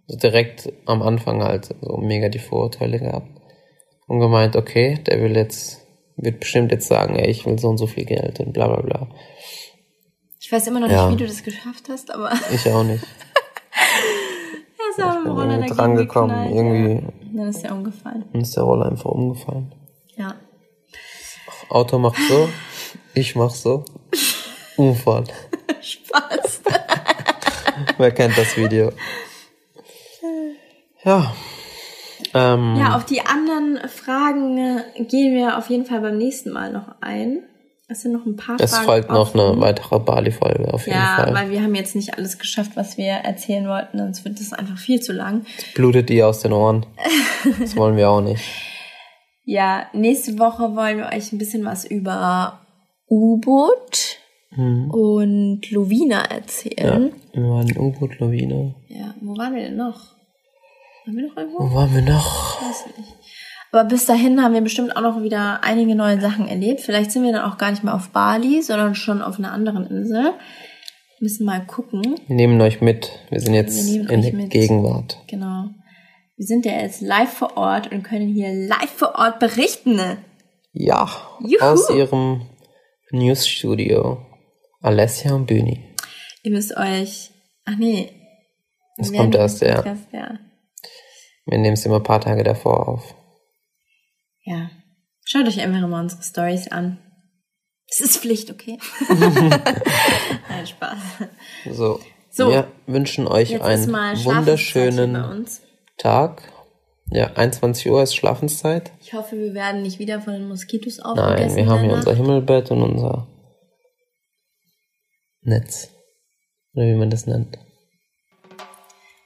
direkt 0.09 0.73
am 0.87 1.03
Anfang 1.03 1.43
halt 1.43 1.75
so 1.81 1.97
mega 1.99 2.29
die 2.29 2.39
Vorurteile 2.39 2.99
gehabt. 2.99 3.29
Und 4.07 4.21
gemeint, 4.21 4.55
okay, 4.57 4.99
der 5.07 5.21
will 5.23 5.35
jetzt, 5.37 5.81
wird 6.17 6.41
bestimmt 6.41 6.73
jetzt 6.73 6.89
sagen, 6.89 7.17
ey, 7.17 7.31
ich 7.31 7.47
will 7.47 7.59
so 7.59 7.69
und 7.69 7.79
so 7.79 7.87
viel 7.87 8.05
Geld 8.05 8.39
und 8.41 8.53
bla 8.53 8.67
bla 8.69 8.83
bla. 8.83 9.09
Ich 10.41 10.53
weiß 10.53 10.67
immer 10.67 10.81
noch 10.81 10.91
Ja. 10.91 11.09
nicht, 11.09 11.19
wie 11.19 11.23
du 11.23 11.29
das 11.29 11.43
geschafft 11.43 11.85
hast, 11.89 12.11
aber 12.13 12.31
Ich 12.55 12.71
auch 12.71 12.85
nicht. 12.85 13.03
ist 14.91 15.03
auch 15.03 15.17
im 15.25 15.31
Roller 15.31 15.55
irgendwie 15.55 15.75
drangekommen, 15.75 16.51
geknallt, 16.51 16.55
irgendwie 16.55 17.07
Ja. 17.07 17.13
Dann 17.37 17.49
ist 17.49 17.65
er 17.65 17.73
umgefallen. 17.73 18.25
ist 18.35 18.55
der 18.57 18.63
Roller 18.65 18.87
einfach 18.91 19.11
umgefallen. 19.11 19.75
Ja. 20.17 20.35
Auto 21.71 21.99
macht 21.99 22.19
so, 22.29 22.49
ich 23.15 23.35
mach 23.35 23.51
so. 23.51 23.85
Unfall. 24.77 25.25
Spaß. 25.81 26.61
Wer 27.97 28.11
kennt 28.13 28.37
das 28.37 28.57
Video? 28.57 28.93
Ja. 31.05 31.35
Ähm, 32.33 32.77
Ja, 32.77 32.97
auf 32.97 33.05
die 33.05 33.21
anderen 33.21 33.79
Fragen 33.89 34.59
äh, 34.59 35.05
gehen 35.05 35.35
wir 35.35 35.59
auf 35.59 35.69
jeden 35.71 35.85
Fall 35.87 36.01
beim 36.01 36.17
nächsten 36.19 36.51
Mal 36.51 36.73
noch 36.73 36.89
ein. 37.01 37.43
Es 37.87 38.01
sind 38.01 38.13
noch 38.13 38.25
ein 38.25 38.37
paar 38.37 38.57
es 38.59 38.71
Fragen. 38.73 38.85
folgt 38.87 39.11
noch 39.11 39.35
eine 39.35 39.61
weitere 39.61 39.99
Bali-Folge 40.01 40.73
auf 40.73 40.87
jeden 40.87 40.99
Ja, 40.99 41.17
Fall. 41.17 41.35
weil 41.35 41.51
wir 41.51 41.63
haben 41.63 41.75
jetzt 41.75 41.95
nicht 41.95 42.17
alles 42.17 42.39
geschafft, 42.39 42.73
was 42.77 42.97
wir 42.97 43.09
erzählen 43.13 43.69
wollten, 43.69 43.99
sonst 43.99 44.25
wird 44.25 44.41
das 44.41 44.55
einfach 44.55 44.79
viel 44.79 45.01
zu 45.01 45.13
lang. 45.13 45.45
Blutet 45.75 46.09
die 46.09 46.23
aus 46.23 46.41
den 46.41 46.53
Ohren. 46.53 46.87
Das 47.61 47.77
wollen 47.77 47.97
wir 47.99 48.09
auch 48.09 48.23
nicht. 48.23 48.43
Ja, 49.45 49.85
nächste 49.93 50.39
Woche 50.39 50.75
wollen 50.75 50.97
wir 50.97 51.11
euch 51.15 51.31
ein 51.31 51.37
bisschen 51.39 51.63
was 51.67 51.85
über 51.85 52.61
U-Boot 53.11 54.19
Mhm. 54.57 54.91
und 54.93 55.71
Lovina 55.73 56.23
erzählen. 56.27 57.13
Wir 57.33 57.43
waren 57.43 57.69
in 57.69 57.77
U-Boot-Lawine. 57.77 58.77
Ja. 58.89 59.13
wo 59.21 59.37
waren 59.37 59.53
wir 59.55 59.63
denn 59.63 59.77
noch? 59.77 60.15
Waren 61.05 61.17
wir 61.17 61.29
noch 61.29 61.37
irgendwo? 61.37 61.59
Wo 61.59 61.75
waren 61.75 61.95
wir 61.95 62.03
noch? 62.03 62.63
Weiß 62.63 62.87
nicht. 62.97 63.13
Aber 63.73 63.85
bis 63.85 64.07
dahin 64.07 64.41
haben 64.41 64.55
wir 64.55 64.61
bestimmt 64.61 64.97
auch 64.97 65.03
noch 65.03 65.23
wieder 65.23 65.65
einige 65.65 65.95
neue 65.97 66.21
Sachen 66.21 66.47
erlebt. 66.47 66.81
Vielleicht 66.81 67.11
sind 67.11 67.25
wir 67.25 67.33
dann 67.33 67.51
auch 67.51 67.59
gar 67.59 67.71
nicht 67.71 67.83
mehr 67.83 67.95
auf 67.95 68.11
Bali, 68.11 68.63
sondern 68.63 68.95
schon 68.95 69.21
auf 69.21 69.39
einer 69.39 69.53
anderen 69.53 69.87
Insel. 69.87 70.33
Müssen 71.21 71.45
mal 71.45 71.65
gucken. 71.67 72.21
Wir 72.27 72.37
nehmen 72.37 72.61
euch 72.61 72.81
mit. 72.81 73.11
Wir 73.31 73.41
sind 73.41 73.55
jetzt 73.55 73.87
Wir 73.87 74.09
in 74.09 74.23
der. 74.23 74.47
Gegenwart. 74.47 75.19
Genau. 75.27 75.71
Wir 76.37 76.47
sind 76.47 76.65
ja 76.67 76.73
jetzt 76.73 77.01
live 77.01 77.33
vor 77.33 77.57
Ort 77.57 77.91
und 77.93 78.03
können 78.03 78.29
hier 78.29 78.53
live 78.53 78.91
vor 78.91 79.17
Ort 79.17 79.41
berichten. 79.41 80.01
Ja, 80.73 81.09
Juhu. 81.41 81.63
aus 81.63 81.91
ihrem 81.91 82.43
Newsstudio. 83.11 84.25
Alessia 84.81 85.35
und 85.35 85.47
Bühni. 85.47 85.81
Ihr 86.43 86.53
müsst 86.53 86.77
euch. 86.77 87.31
Ach 87.65 87.77
nee. 87.77 88.11
Es 88.99 89.11
wir 89.11 89.19
kommt 89.19 89.35
erst, 89.35 89.63
ja. 89.63 89.77
Podcast, 89.77 90.07
ja. 90.13 90.39
Wir 91.47 91.59
nehmen 91.59 91.75
es 91.75 91.85
immer 91.85 91.97
ein 91.97 92.03
paar 92.03 92.21
Tage 92.21 92.43
davor 92.43 92.89
auf. 92.89 93.15
Ja. 94.45 94.71
Schaut 95.25 95.47
euch 95.47 95.61
einfach 95.61 95.87
mal 95.89 96.01
unsere 96.03 96.23
Stories 96.23 96.69
an. 96.69 96.99
Es 97.89 98.01
ist 98.01 98.19
Pflicht, 98.19 98.51
okay? 98.51 98.79
Nein, 99.09 100.67
Spaß. 100.67 100.99
So, 101.71 102.01
So. 102.31 102.51
wir 102.51 102.69
wünschen 102.87 103.27
euch 103.27 103.61
einen 103.63 103.89
wunderschönen. 103.93 105.47
Tag. 105.99 106.43
Ja, 107.11 107.33
21 107.35 107.91
Uhr 107.91 108.03
ist 108.03 108.17
Schlafenszeit. 108.17 108.91
Ich 109.01 109.13
hoffe, 109.13 109.37
wir 109.39 109.53
werden 109.55 109.83
nicht 109.83 109.99
wieder 109.99 110.21
von 110.23 110.33
den 110.33 110.49
Moskitos 110.49 110.97
Nein, 110.99 111.07
aufgegessen. 111.19 111.57
wir 111.57 111.67
haben 111.67 111.81
hier 111.81 111.89
der 111.91 111.99
unser 111.99 112.11
Nacht. 112.11 112.17
Himmelbett 112.19 112.71
und 112.71 112.83
unser 112.83 113.29
Netz. 115.43 115.91
Oder 116.75 116.87
wie 116.87 116.95
man 116.95 117.11
das 117.11 117.27
nennt. 117.27 117.59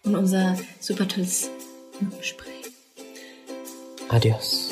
Und 0.04 0.16
unser 0.16 0.56
super 0.80 1.06
tolles 1.06 1.50
Spray. 2.22 2.62
Adios. 4.10 4.67